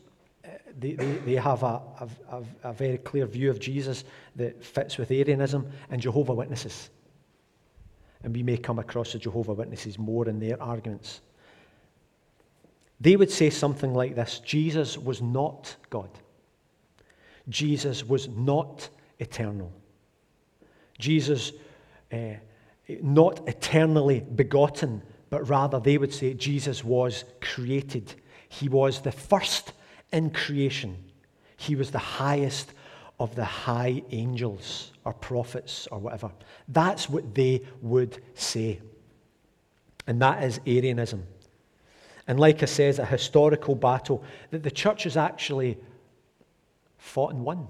they, 0.82 0.92
they, 0.94 1.12
they 1.18 1.34
have 1.34 1.62
a, 1.62 1.80
a, 2.30 2.42
a, 2.64 2.72
very 2.72 2.98
clear 2.98 3.24
view 3.26 3.50
of 3.50 3.60
Jesus 3.60 4.04
that 4.36 4.64
fits 4.64 4.98
with 4.98 5.10
Arianism 5.10 5.70
and 5.90 6.00
Jehovah 6.00 6.34
Witnesses. 6.34 6.90
And 8.24 8.34
we 8.34 8.42
may 8.42 8.56
come 8.56 8.78
across 8.78 9.12
the 9.12 9.18
Jehovah 9.18 9.52
Witnesses 9.52 9.98
more 9.98 10.28
in 10.28 10.38
their 10.38 10.60
arguments. 10.62 11.20
They 13.00 13.16
would 13.16 13.30
say 13.30 13.48
something 13.50 13.94
like 13.94 14.14
this 14.14 14.40
Jesus 14.40 14.98
was 14.98 15.22
not 15.22 15.76
God. 15.90 16.10
Jesus 17.48 18.04
was 18.04 18.28
not 18.28 18.88
eternal. 19.18 19.72
Jesus, 21.02 21.52
uh, 22.12 22.34
not 23.02 23.46
eternally 23.48 24.20
begotten, 24.20 25.02
but 25.30 25.48
rather 25.48 25.80
they 25.80 25.98
would 25.98 26.14
say 26.14 26.32
Jesus 26.32 26.84
was 26.84 27.24
created. 27.40 28.14
He 28.48 28.68
was 28.68 29.00
the 29.00 29.12
first 29.12 29.72
in 30.12 30.30
creation, 30.30 30.96
he 31.56 31.74
was 31.74 31.90
the 31.90 31.98
highest 31.98 32.72
of 33.18 33.34
the 33.34 33.44
high 33.44 34.02
angels 34.10 34.92
or 35.04 35.12
prophets 35.12 35.88
or 35.90 35.98
whatever. 35.98 36.30
That's 36.68 37.08
what 37.08 37.34
they 37.34 37.62
would 37.80 38.22
say. 38.34 38.80
And 40.06 40.20
that 40.20 40.42
is 40.42 40.60
Arianism. 40.66 41.24
And 42.26 42.38
like 42.38 42.62
I 42.62 42.66
says, 42.66 42.98
a 42.98 43.04
historical 43.04 43.74
battle 43.74 44.22
that 44.50 44.62
the 44.62 44.70
church 44.70 45.04
has 45.04 45.16
actually 45.16 45.78
fought 46.98 47.32
and 47.32 47.44
won. 47.44 47.68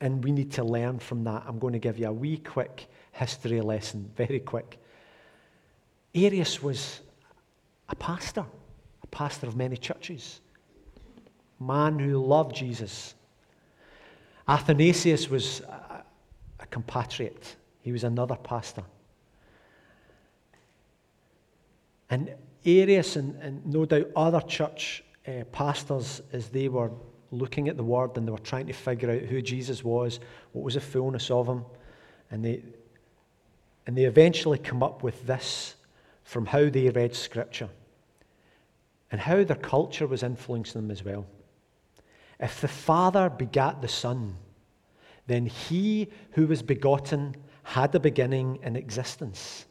And 0.00 0.22
we 0.22 0.32
need 0.32 0.52
to 0.52 0.64
learn 0.64 0.98
from 0.98 1.24
that. 1.24 1.44
I'm 1.46 1.58
going 1.58 1.72
to 1.72 1.78
give 1.78 1.98
you 1.98 2.08
a 2.08 2.12
wee 2.12 2.38
quick 2.38 2.88
history 3.12 3.60
lesson, 3.60 4.10
very 4.16 4.40
quick. 4.40 4.78
Arius 6.14 6.62
was 6.62 7.00
a 7.88 7.96
pastor, 7.96 8.44
a 9.02 9.06
pastor 9.06 9.46
of 9.46 9.56
many 9.56 9.76
churches 9.76 10.40
man 11.60 11.98
who 11.98 12.24
loved 12.24 12.54
Jesus. 12.54 13.14
Athanasius 14.48 15.28
was 15.28 15.60
a, 15.60 16.04
a 16.60 16.66
compatriot, 16.66 17.56
he 17.80 17.92
was 17.92 18.04
another 18.04 18.36
pastor. 18.36 18.82
And 22.08 22.34
Arius 22.64 23.16
and, 23.16 23.40
and 23.42 23.66
no 23.66 23.84
doubt 23.84 24.08
other 24.14 24.40
church 24.40 25.02
uh, 25.26 25.42
pastors, 25.50 26.22
as 26.32 26.48
they 26.50 26.68
were 26.68 26.90
looking 27.30 27.68
at 27.68 27.76
the 27.76 27.84
word 27.84 28.16
and 28.16 28.26
they 28.26 28.32
were 28.32 28.38
trying 28.38 28.66
to 28.66 28.72
figure 28.72 29.10
out 29.10 29.22
who 29.22 29.42
Jesus 29.42 29.82
was, 29.84 30.20
what 30.52 30.64
was 30.64 30.74
the 30.74 30.80
fullness 30.80 31.30
of 31.30 31.46
him, 31.46 31.64
and 32.30 32.44
they, 32.44 32.62
and 33.86 33.96
they 33.96 34.04
eventually 34.04 34.58
come 34.58 34.82
up 34.82 35.02
with 35.02 35.26
this 35.26 35.76
from 36.24 36.46
how 36.46 36.68
they 36.68 36.88
read 36.90 37.14
Scripture 37.14 37.68
and 39.10 39.20
how 39.20 39.44
their 39.44 39.56
culture 39.56 40.06
was 40.06 40.22
influencing 40.22 40.82
them 40.82 40.90
as 40.90 41.04
well. 41.04 41.26
If 42.40 42.60
the 42.60 42.68
Father 42.68 43.30
begat 43.30 43.80
the 43.80 43.88
Son, 43.88 44.36
then 45.26 45.46
he 45.46 46.08
who 46.32 46.46
was 46.46 46.62
begotten 46.62 47.36
had 47.62 47.94
a 47.94 48.00
beginning 48.00 48.58
in 48.62 48.76
existence. 48.76 49.66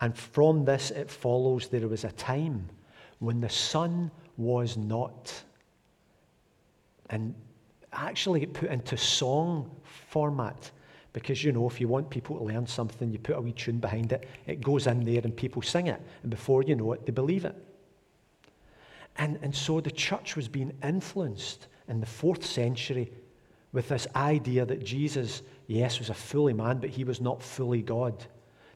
And 0.00 0.16
from 0.16 0.64
this 0.64 0.90
it 0.90 1.10
follows 1.10 1.68
there 1.68 1.88
was 1.88 2.04
a 2.04 2.12
time 2.12 2.68
when 3.18 3.40
the 3.40 3.50
Son 3.50 4.10
was 4.36 4.76
not. 4.76 5.42
And 7.10 7.34
actually, 7.92 8.46
put 8.46 8.70
into 8.70 8.96
song 8.96 9.70
format 10.08 10.70
because 11.12 11.42
you 11.42 11.52
know, 11.52 11.68
if 11.68 11.80
you 11.80 11.88
want 11.88 12.08
people 12.08 12.38
to 12.38 12.44
learn 12.44 12.66
something, 12.66 13.10
you 13.10 13.18
put 13.18 13.36
a 13.36 13.40
wee 13.40 13.52
tune 13.52 13.78
behind 13.78 14.12
it, 14.12 14.28
it 14.46 14.60
goes 14.60 14.86
in 14.86 15.04
there 15.04 15.20
and 15.24 15.36
people 15.36 15.60
sing 15.60 15.88
it. 15.88 16.00
And 16.22 16.30
before 16.30 16.62
you 16.62 16.76
know 16.76 16.92
it, 16.92 17.04
they 17.04 17.12
believe 17.12 17.44
it. 17.44 17.56
And, 19.16 19.38
and 19.42 19.54
so 19.54 19.80
the 19.80 19.90
church 19.90 20.36
was 20.36 20.46
being 20.48 20.72
influenced 20.84 21.66
in 21.88 22.00
the 22.00 22.06
fourth 22.06 22.46
century 22.46 23.12
with 23.72 23.88
this 23.88 24.06
idea 24.14 24.64
that 24.64 24.84
Jesus, 24.84 25.42
yes, 25.66 25.98
was 25.98 26.10
a 26.10 26.14
fully 26.14 26.52
man, 26.52 26.78
but 26.78 26.90
he 26.90 27.04
was 27.04 27.20
not 27.20 27.42
fully 27.42 27.82
God. 27.82 28.24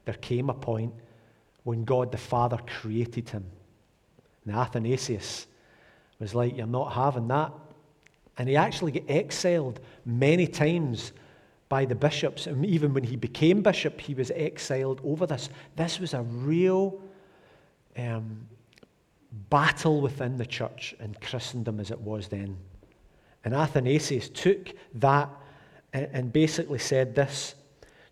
There 0.03 0.15
came 0.15 0.49
a 0.49 0.53
point 0.53 0.93
when 1.63 1.83
God 1.83 2.11
the 2.11 2.17
Father 2.17 2.59
created 2.67 3.29
him. 3.29 3.45
And 4.45 4.55
Athanasius 4.55 5.47
was 6.19 6.35
like, 6.35 6.55
You're 6.55 6.67
not 6.67 6.93
having 6.93 7.27
that. 7.29 7.51
And 8.37 8.49
he 8.49 8.55
actually 8.55 8.91
got 8.91 9.03
exiled 9.07 9.79
many 10.05 10.47
times 10.47 11.13
by 11.69 11.85
the 11.85 11.95
bishops. 11.95 12.47
And 12.47 12.65
even 12.65 12.93
when 12.93 13.03
he 13.03 13.15
became 13.15 13.61
bishop, 13.61 13.99
he 13.99 14.13
was 14.13 14.31
exiled 14.31 15.01
over 15.03 15.25
this. 15.25 15.49
This 15.75 15.99
was 15.99 16.13
a 16.13 16.21
real 16.21 17.01
um, 17.97 18.47
battle 19.49 20.01
within 20.01 20.37
the 20.37 20.45
church 20.45 20.95
and 20.99 21.19
Christendom 21.21 21.79
as 21.79 21.91
it 21.91 21.99
was 21.99 22.27
then. 22.27 22.57
And 23.43 23.53
Athanasius 23.53 24.29
took 24.29 24.73
that 24.95 25.29
and 25.93 26.33
basically 26.33 26.79
said 26.79 27.15
this 27.15 27.55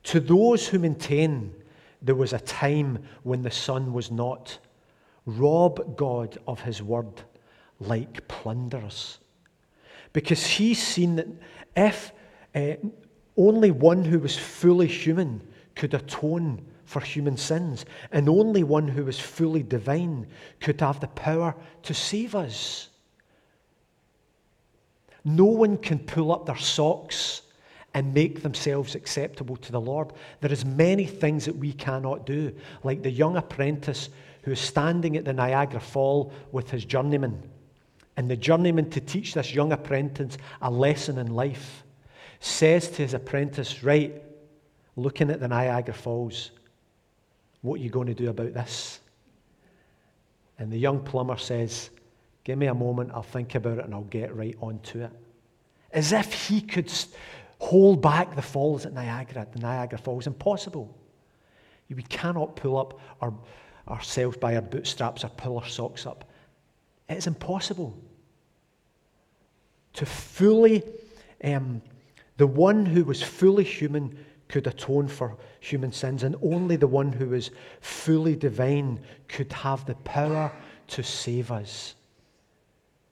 To 0.04 0.20
those 0.20 0.68
who 0.68 0.80
maintain 0.80 1.54
there 2.02 2.16
was 2.16 2.34
a 2.34 2.40
time 2.40 3.04
when 3.24 3.42
the 3.42 3.52
Son 3.52 3.94
was 3.94 4.12
not, 4.12 4.58
rob 5.26 5.96
God 5.98 6.38
of 6.48 6.62
his 6.62 6.82
word 6.82 7.22
like 7.80 8.28
plunderers. 8.28 9.20
Because 10.14 10.46
he's 10.46 10.82
seen 10.82 11.16
that 11.18 11.28
if 11.76 12.12
uh, 12.56 12.76
only 13.36 13.72
one 13.72 14.06
who 14.06 14.20
was 14.20 14.38
fully 14.38 14.88
human 14.88 15.42
could 15.76 15.94
atone 15.94 16.64
for 16.86 17.02
human 17.02 17.36
sins, 17.36 17.86
and 18.12 18.30
only 18.30 18.64
one 18.64 18.88
who 18.88 19.06
was 19.06 19.20
fully 19.20 19.64
divine 19.64 20.28
could 20.60 20.80
have 20.82 21.00
the 21.00 21.08
power 21.08 21.56
to 21.82 21.94
save 21.94 22.36
us. 22.36 22.90
No 25.26 25.46
one 25.46 25.78
can 25.78 26.00
pull 26.00 26.32
up 26.32 26.46
their 26.46 26.58
socks 26.58 27.42
and 27.94 28.14
make 28.14 28.42
themselves 28.42 28.96
acceptable 28.96 29.56
to 29.58 29.72
the 29.72 29.82
Lord. 29.82 30.14
There 30.42 30.52
is 30.52 30.66
many 30.66 31.06
things 31.06 31.46
that 31.46 31.56
we 31.56 31.74
cannot 31.74 32.26
do, 32.26 32.54
like 32.84 33.02
the 33.02 33.12
young 33.12 33.38
apprentice 33.38 34.10
who 34.44 34.52
is 34.52 34.60
standing 34.60 35.16
at 35.16 35.26
the 35.26 35.34
Niagara 35.34 35.80
Fall 35.80 36.34
with 36.52 36.70
his 36.70 36.86
journeyman. 36.86 37.42
And 38.16 38.30
the 38.30 38.38
journeyman, 38.38 38.90
to 38.92 39.02
teach 39.02 39.34
this 39.34 39.54
young 39.54 39.72
apprentice 39.72 40.38
a 40.62 40.70
lesson 40.70 41.18
in 41.18 41.34
life, 41.34 41.84
says 42.40 42.90
to 42.90 42.98
his 42.98 43.14
apprentice, 43.14 43.84
Right, 43.84 44.22
looking 44.96 45.30
at 45.32 45.40
the 45.40 45.48
Niagara 45.48 45.94
Falls, 45.94 46.52
what 47.62 47.80
are 47.80 47.84
you 47.84 47.90
going 47.90 48.08
to 48.08 48.14
do 48.14 48.30
about 48.30 48.54
this? 48.54 49.00
And 50.60 50.72
the 50.72 50.78
young 50.78 51.00
plumber 51.00 51.38
says, 51.38 51.90
Give 52.44 52.58
me 52.58 52.68
a 52.68 52.74
moment, 52.74 53.12
I'll 53.14 53.24
think 53.24 53.56
about 53.56 53.80
it 53.80 53.86
and 53.86 53.94
I'll 53.94 54.02
get 54.04 54.36
right 54.36 54.56
onto 54.60 55.02
it. 55.02 55.12
As 55.92 56.12
if 56.12 56.48
he 56.48 56.60
could 56.60 56.92
hold 57.60 58.02
back 58.02 58.36
the 58.36 58.42
falls 58.42 58.86
at 58.86 58.94
Niagara, 58.94 59.48
the 59.52 59.60
Niagara 59.60 59.98
Falls. 59.98 60.28
Impossible. 60.28 60.94
We 61.90 62.04
cannot 62.04 62.56
pull 62.56 62.78
up 62.78 63.00
our, 63.22 63.34
ourselves 63.88 64.36
by 64.38 64.56
our 64.56 64.62
bootstraps 64.62 65.24
or 65.24 65.30
pull 65.30 65.60
our 65.60 65.68
socks 65.68 66.06
up. 66.06 66.30
It 67.10 67.18
is 67.18 67.28
impossible. 67.28 67.98
To 69.94 70.06
fully, 70.06 70.84
um, 71.44 71.82
the 72.38 72.48
one 72.48 72.86
who 72.86 73.04
was 73.04 73.22
fully 73.22 73.64
human 73.64 74.18
could 74.48 74.68
atone 74.68 75.08
for 75.08 75.38
human 75.60 75.92
sins, 75.92 76.24
and 76.24 76.36
only 76.42 76.76
the 76.76 76.88
one 76.88 77.12
who 77.12 77.34
is 77.34 77.52
fully 77.82 78.36
divine 78.36 79.00
could 79.28 79.52
have 79.54 79.86
the 79.86 79.96
power 79.96 80.52
to 80.88 81.04
save 81.04 81.52
us. 81.52 81.96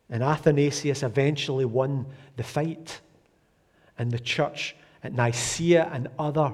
And 0.10 0.24
Athanasius 0.24 1.04
eventually 1.04 1.66
won 1.66 2.06
the 2.36 2.44
fight, 2.44 3.00
and 3.98 4.12
the 4.12 4.20
church 4.20 4.76
at 5.04 5.14
Nicaea 5.14 5.90
and 5.94 6.10
other 6.20 6.54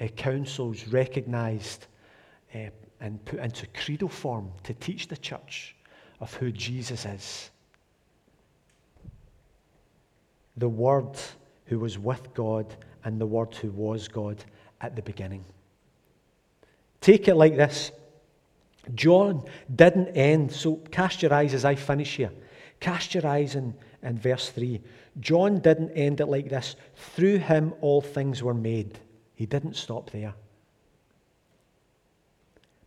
uh, 0.00 0.06
councils 0.16 0.88
recognized 0.88 1.86
uh, 2.54 2.70
and 3.00 3.24
put 3.24 3.40
into 3.40 3.66
creedal 3.68 4.08
form 4.08 4.50
to 4.62 4.74
teach 4.74 5.08
the 5.08 5.16
church 5.16 5.76
of 6.20 6.32
who 6.34 6.50
Jesus 6.52 7.04
is. 7.04 7.50
The 10.56 10.68
Word 10.68 11.18
who 11.66 11.80
was 11.80 11.98
with 11.98 12.32
God 12.34 12.74
and 13.04 13.20
the 13.20 13.26
Word 13.26 13.54
who 13.54 13.70
was 13.70 14.08
God 14.08 14.44
at 14.80 14.94
the 14.96 15.02
beginning. 15.02 15.44
Take 17.00 17.28
it 17.28 17.34
like 17.34 17.56
this 17.56 17.92
John 18.94 19.44
didn't 19.74 20.08
end, 20.08 20.52
so 20.52 20.76
cast 20.90 21.22
your 21.22 21.32
eyes 21.32 21.54
as 21.54 21.64
I 21.64 21.74
finish 21.74 22.16
here. 22.16 22.30
Cast 22.80 23.14
your 23.14 23.26
eyes 23.26 23.54
in, 23.54 23.74
in 24.02 24.18
verse 24.18 24.50
3. 24.50 24.80
John 25.20 25.60
didn't 25.60 25.90
end 25.92 26.20
it 26.20 26.26
like 26.26 26.48
this. 26.48 26.76
Through 26.94 27.38
him 27.38 27.72
all 27.80 28.00
things 28.00 28.42
were 28.42 28.54
made. 28.54 28.98
He 29.36 29.46
didn't 29.46 29.74
stop 29.74 30.10
there. 30.10 30.34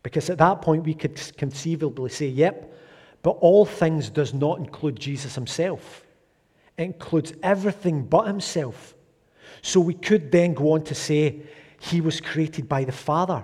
Because 0.03 0.29
at 0.29 0.37
that 0.37 0.61
point 0.61 0.83
we 0.83 0.93
could 0.93 1.19
conceivably 1.37 2.09
say, 2.09 2.27
yep, 2.27 2.73
but 3.27 3.39
all 3.41 3.65
things 3.65 4.09
does 4.09 4.33
not 4.33 4.57
include 4.57 4.97
Jesus 4.97 5.35
himself. 5.35 6.05
It 6.77 6.83
includes 6.83 7.33
everything 7.43 8.05
but 8.05 8.25
himself. 8.25 8.95
So 9.61 9.81
we 9.81 9.95
could 9.95 10.31
then 10.31 10.53
go 10.53 10.71
on 10.71 10.85
to 10.85 10.95
say 10.95 11.41
he 11.77 11.99
was 11.99 12.21
created 12.21 12.69
by 12.69 12.85
the 12.85 12.93
Father. 12.93 13.43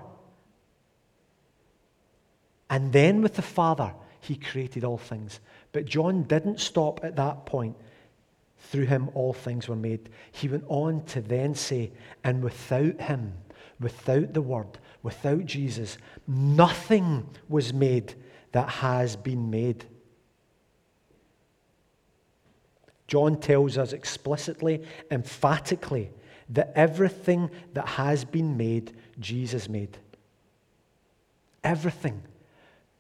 And 2.69 2.93
then 2.93 3.21
with 3.21 3.33
the 3.33 3.41
Father, 3.41 3.93
he 4.21 4.37
created 4.37 4.85
all 4.85 4.97
things. 4.97 5.41
But 5.73 5.83
John 5.83 6.23
didn't 6.23 6.61
stop 6.61 7.03
at 7.03 7.17
that 7.17 7.45
point. 7.45 7.75
Through 8.59 8.85
him, 8.85 9.09
all 9.13 9.33
things 9.33 9.67
were 9.67 9.75
made. 9.75 10.07
He 10.31 10.47
went 10.47 10.63
on 10.69 11.03
to 11.07 11.19
then 11.19 11.55
say, 11.55 11.91
and 12.23 12.41
without 12.41 13.01
him, 13.01 13.33
without 13.81 14.31
the 14.33 14.41
Word, 14.41 14.79
without 15.01 15.43
Jesus, 15.45 15.97
nothing 16.25 17.27
was 17.49 17.73
made 17.73 18.15
that 18.53 18.69
has 18.69 19.15
been 19.15 19.49
made. 19.51 19.85
John 23.07 23.39
tells 23.39 23.77
us 23.77 23.93
explicitly, 23.93 24.81
emphatically, 25.11 26.09
that 26.49 26.71
everything 26.75 27.51
that 27.73 27.87
has 27.87 28.23
been 28.23 28.57
made, 28.57 28.93
Jesus 29.19 29.67
made. 29.67 29.97
Everything. 31.63 32.23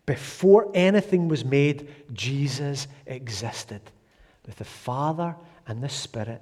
Before 0.05 0.69
anything 0.73 1.27
was 1.29 1.45
made, 1.45 1.87
Jesus 2.11 2.87
existed 3.05 3.81
with 4.45 4.57
the 4.57 4.65
Father 4.65 5.35
and 5.67 5.81
the 5.81 5.89
Spirit 5.89 6.41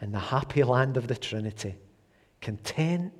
in 0.00 0.12
the 0.12 0.18
happy 0.18 0.62
land 0.62 0.96
of 0.96 1.06
the 1.06 1.16
Trinity, 1.16 1.74
content 2.40 3.12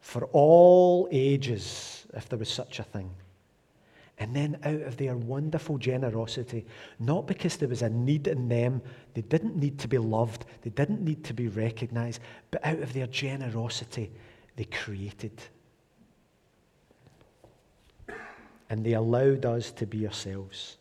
for 0.00 0.26
all 0.26 1.08
ages, 1.10 2.06
if 2.14 2.28
there 2.28 2.38
was 2.38 2.48
such 2.48 2.78
a 2.78 2.84
thing. 2.84 3.10
And 4.18 4.34
then 4.34 4.58
out 4.64 4.80
of 4.80 4.96
their 4.96 5.16
wonderful 5.16 5.76
generosity, 5.76 6.64
not 6.98 7.26
because 7.26 7.56
there 7.56 7.68
was 7.68 7.82
a 7.82 7.90
need 7.90 8.28
in 8.28 8.48
them, 8.48 8.80
they 9.12 9.20
didn't 9.20 9.56
need 9.56 9.78
to 9.80 9.88
be 9.88 9.98
loved, 9.98 10.46
they 10.62 10.70
didn't 10.70 11.02
need 11.02 11.22
to 11.24 11.34
be 11.34 11.48
recognized, 11.48 12.20
but 12.50 12.64
out 12.64 12.78
of 12.78 12.94
their 12.94 13.06
generosity, 13.08 14.10
they 14.56 14.64
created. 14.64 15.32
And 18.70 18.84
they 18.84 18.94
allowed 18.94 19.44
us 19.44 19.70
to 19.72 19.86
be 19.86 20.06
ourselves. 20.06 20.78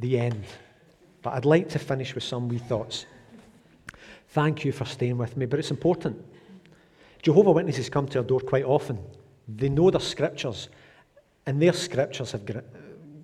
The 0.00 0.18
end. 0.18 0.44
But 1.22 1.34
I'd 1.34 1.44
like 1.44 1.68
to 1.70 1.78
finish 1.78 2.14
with 2.16 2.24
some 2.24 2.48
wee 2.48 2.58
thoughts. 2.58 3.06
Thank 4.30 4.64
you 4.64 4.72
for 4.72 4.84
staying 4.84 5.16
with 5.16 5.36
me, 5.36 5.46
but 5.46 5.60
it's 5.60 5.70
important. 5.70 6.20
Jehovah 7.22 7.52
Witnesses 7.52 7.88
come 7.88 8.06
to 8.08 8.18
our 8.18 8.24
door 8.24 8.40
quite 8.40 8.64
often. 8.64 8.98
They 9.48 9.68
know 9.68 9.90
their 9.90 10.00
scriptures, 10.00 10.68
and 11.46 11.62
their 11.62 11.72
scriptures 11.72 12.32
have 12.32 12.42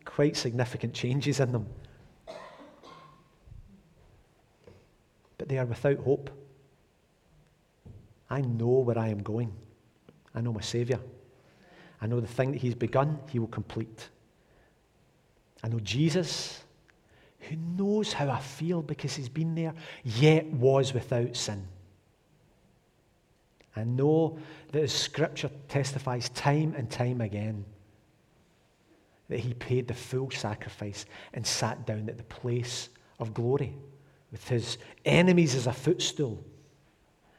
quite 0.04 0.36
significant 0.36 0.94
changes 0.94 1.40
in 1.40 1.52
them. 1.52 1.66
But 5.36 5.48
they 5.48 5.58
are 5.58 5.66
without 5.66 5.98
hope. 5.98 6.30
I 8.30 8.40
know 8.40 8.80
where 8.80 8.98
I 8.98 9.08
am 9.08 9.22
going. 9.22 9.52
I 10.34 10.40
know 10.40 10.52
my 10.52 10.60
Saviour. 10.60 11.00
I 12.00 12.06
know 12.06 12.20
the 12.20 12.26
thing 12.26 12.52
that 12.52 12.58
He's 12.58 12.74
begun, 12.74 13.18
He 13.28 13.40
will 13.40 13.48
complete. 13.48 14.08
I 15.62 15.68
know 15.68 15.80
Jesus, 15.80 16.62
who 17.40 17.56
knows 17.56 18.12
how 18.12 18.30
I 18.30 18.38
feel 18.38 18.82
because 18.82 19.16
He's 19.16 19.28
been 19.28 19.56
there, 19.56 19.74
yet 20.04 20.46
was 20.46 20.94
without 20.94 21.34
sin. 21.36 21.66
I 23.78 23.84
know 23.84 24.38
that 24.72 24.82
His 24.82 24.92
Scripture 24.92 25.50
testifies 25.68 26.28
time 26.30 26.74
and 26.76 26.90
time 26.90 27.20
again 27.20 27.64
that 29.28 29.40
He 29.40 29.54
paid 29.54 29.88
the 29.88 29.94
full 29.94 30.30
sacrifice 30.30 31.06
and 31.34 31.46
sat 31.46 31.86
down 31.86 32.08
at 32.08 32.16
the 32.16 32.24
place 32.24 32.88
of 33.18 33.34
glory 33.34 33.74
with 34.32 34.46
His 34.48 34.78
enemies 35.04 35.54
as 35.54 35.66
a 35.66 35.72
footstool. 35.72 36.44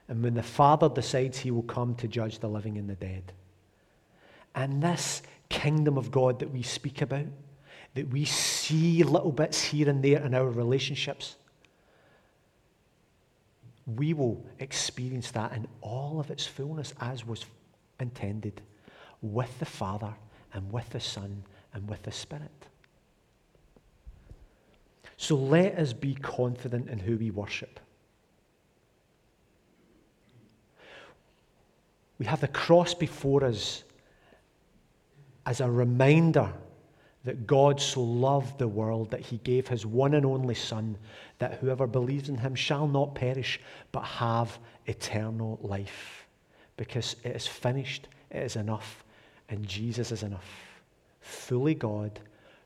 And 0.07 0.23
when 0.23 0.33
the 0.33 0.43
Father 0.43 0.89
decides 0.89 1.39
He 1.39 1.51
will 1.51 1.63
come 1.63 1.95
to 1.95 2.07
judge 2.07 2.39
the 2.39 2.49
living 2.49 2.77
and 2.77 2.89
the 2.89 2.95
dead. 2.95 3.33
And 4.55 4.81
this 4.81 5.21
kingdom 5.49 5.97
of 5.97 6.11
God 6.11 6.39
that 6.39 6.51
we 6.51 6.63
speak 6.63 7.01
about, 7.01 7.25
that 7.95 8.09
we 8.09 8.25
see 8.25 9.03
little 9.03 9.31
bits 9.31 9.61
here 9.63 9.89
and 9.89 10.03
there 10.03 10.23
in 10.23 10.33
our 10.33 10.47
relationships, 10.47 11.35
we 13.97 14.13
will 14.13 14.45
experience 14.59 15.31
that 15.31 15.53
in 15.53 15.67
all 15.81 16.19
of 16.19 16.29
its 16.29 16.45
fullness 16.45 16.93
as 16.99 17.25
was 17.25 17.45
intended 17.99 18.61
with 19.21 19.57
the 19.59 19.65
Father 19.65 20.13
and 20.53 20.71
with 20.71 20.89
the 20.89 20.99
Son 20.99 21.43
and 21.73 21.89
with 21.89 22.03
the 22.03 22.11
Spirit. 22.11 22.51
So 25.17 25.35
let 25.35 25.77
us 25.77 25.93
be 25.93 26.15
confident 26.15 26.89
in 26.89 26.99
who 26.99 27.17
we 27.17 27.31
worship. 27.31 27.79
We 32.17 32.25
have 32.25 32.41
the 32.41 32.47
cross 32.47 32.93
before 32.93 33.43
us 33.43 33.83
as 35.45 35.61
a 35.61 35.69
reminder 35.69 36.53
that 37.25 37.45
God 37.45 37.81
so 37.81 38.01
loved 38.01 38.57
the 38.57 38.67
world 38.67 39.11
that 39.11 39.19
he 39.19 39.37
gave 39.39 39.67
his 39.67 39.85
one 39.85 40.13
and 40.13 40.25
only 40.25 40.55
Son, 40.55 40.97
that 41.39 41.55
whoever 41.55 41.85
believes 41.85 42.29
in 42.29 42.37
him 42.37 42.55
shall 42.55 42.87
not 42.87 43.15
perish, 43.15 43.59
but 43.91 44.03
have 44.03 44.57
eternal 44.85 45.59
life. 45.61 46.25
Because 46.77 47.17
it 47.23 47.35
is 47.35 47.45
finished, 47.45 48.07
it 48.31 48.43
is 48.43 48.55
enough, 48.55 49.03
and 49.49 49.67
Jesus 49.67 50.11
is 50.11 50.23
enough. 50.23 50.49
Fully 51.19 51.75
God, 51.75 52.19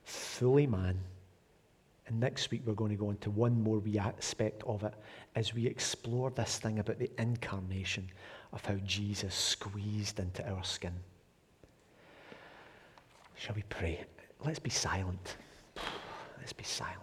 fully 0.03 0.67
man. 0.67 0.99
And 2.05 2.19
next 2.19 2.51
week 2.51 2.61
we're 2.65 2.73
going 2.73 2.91
to 2.91 2.97
go 2.97 3.09
into 3.09 3.31
one 3.31 3.59
more 3.61 3.79
wee 3.79 3.97
aspect 3.97 4.61
of 4.67 4.83
it 4.83 4.93
as 5.35 5.53
we 5.53 5.65
explore 5.65 6.29
this 6.29 6.59
thing 6.59 6.77
about 6.79 6.99
the 6.99 7.09
incarnation 7.17 8.07
of 8.51 8.63
how 8.63 8.75
Jesus 8.85 9.33
squeezed 9.33 10.19
into 10.19 10.47
our 10.47 10.63
skin. 10.63 10.93
Shall 13.35 13.55
we 13.55 13.63
pray? 13.63 14.05
Let's 14.45 14.59
be 14.59 14.69
silent. 14.69 15.37
Let's 16.37 16.53
be 16.53 16.63
silent. 16.63 16.99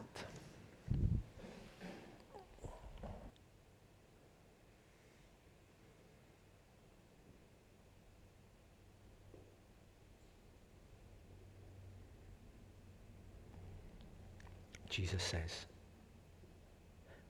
Jesus 14.91 15.23
says, 15.23 15.67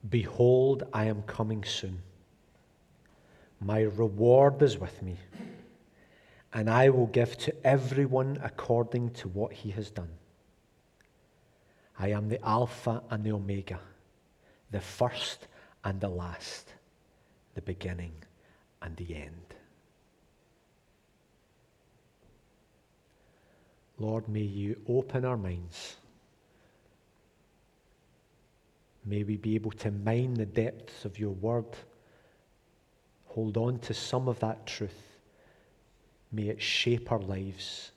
Behold, 0.09 0.83
I 0.91 1.05
am 1.05 1.21
coming 1.23 1.63
soon. 1.63 2.01
My 3.61 3.81
reward 3.81 4.61
is 4.61 4.77
with 4.79 5.01
me 5.03 5.15
and 6.53 6.69
I 6.69 6.89
will 6.89 7.07
give 7.07 7.37
to 7.39 7.65
everyone 7.65 8.39
according 8.43 9.11
to 9.11 9.29
what 9.29 9.53
he 9.53 9.71
has 9.71 9.89
done. 9.89 10.09
I 11.97 12.09
am 12.09 12.29
the 12.29 12.43
Alpha 12.45 13.01
and 13.09 13.23
the 13.23 13.31
Omega, 13.31 13.79
the 14.71 14.81
first 14.81 15.47
and 15.83 15.99
the 16.01 16.09
last, 16.09 16.73
the 17.55 17.61
beginning 17.61 18.13
and 18.81 18.95
the 18.97 19.15
end. 19.15 19.55
Lord, 23.97 24.27
may 24.27 24.41
you 24.41 24.81
open 24.89 25.25
our 25.25 25.37
minds. 25.37 25.95
May 29.05 29.23
we 29.23 29.37
be 29.37 29.55
able 29.55 29.71
to 29.71 29.91
mine 29.91 30.33
the 30.33 30.45
depths 30.45 31.05
of 31.05 31.19
your 31.19 31.31
word, 31.31 31.65
hold 33.25 33.57
on 33.57 33.79
to 33.79 33.93
some 33.93 34.27
of 34.27 34.39
that 34.39 34.65
truth 34.65 35.10
May 36.31 36.43
it 36.43 36.61
shape 36.61 37.11
our 37.11 37.19
lives 37.19 37.91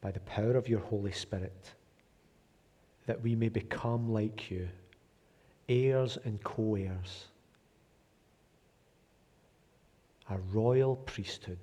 by 0.00 0.12
the 0.12 0.20
power 0.20 0.56
of 0.56 0.68
your 0.68 0.80
Holy 0.80 1.12
Spirit, 1.12 1.72
that 3.06 3.20
we 3.22 3.34
may 3.34 3.48
become 3.48 4.12
like 4.12 4.50
you, 4.50 4.68
heirs 5.68 6.16
and 6.24 6.42
co 6.44 6.76
heirs, 6.76 7.24
a 10.30 10.38
royal 10.52 10.96
priesthood. 10.96 11.58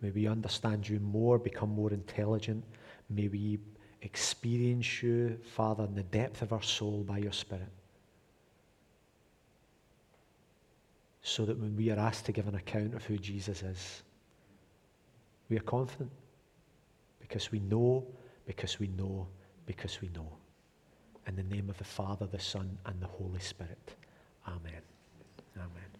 May 0.00 0.10
we 0.10 0.26
understand 0.26 0.88
you 0.88 1.00
more, 1.00 1.38
become 1.38 1.70
more 1.70 1.92
intelligent. 1.92 2.64
May 3.08 3.28
we 3.28 3.58
experience 4.02 5.02
you, 5.02 5.38
Father, 5.54 5.84
in 5.84 5.94
the 5.94 6.02
depth 6.02 6.42
of 6.42 6.52
our 6.52 6.62
soul 6.62 7.04
by 7.06 7.18
your 7.18 7.32
Spirit. 7.32 7.70
So 11.26 11.46
that 11.46 11.58
when 11.58 11.74
we 11.74 11.90
are 11.90 11.98
asked 11.98 12.26
to 12.26 12.32
give 12.32 12.46
an 12.46 12.54
account 12.54 12.94
of 12.94 13.02
who 13.04 13.16
Jesus 13.16 13.62
is, 13.62 14.02
we 15.48 15.56
are 15.56 15.62
confident 15.62 16.10
because 17.18 17.50
we 17.50 17.60
know, 17.60 18.06
because 18.46 18.78
we 18.78 18.88
know, 18.88 19.26
because 19.64 20.02
we 20.02 20.10
know. 20.10 20.30
In 21.26 21.34
the 21.34 21.42
name 21.42 21.70
of 21.70 21.78
the 21.78 21.84
Father, 21.84 22.26
the 22.26 22.38
Son, 22.38 22.78
and 22.84 23.00
the 23.00 23.06
Holy 23.06 23.40
Spirit. 23.40 23.96
Amen. 24.46 24.82
Amen. 25.56 25.93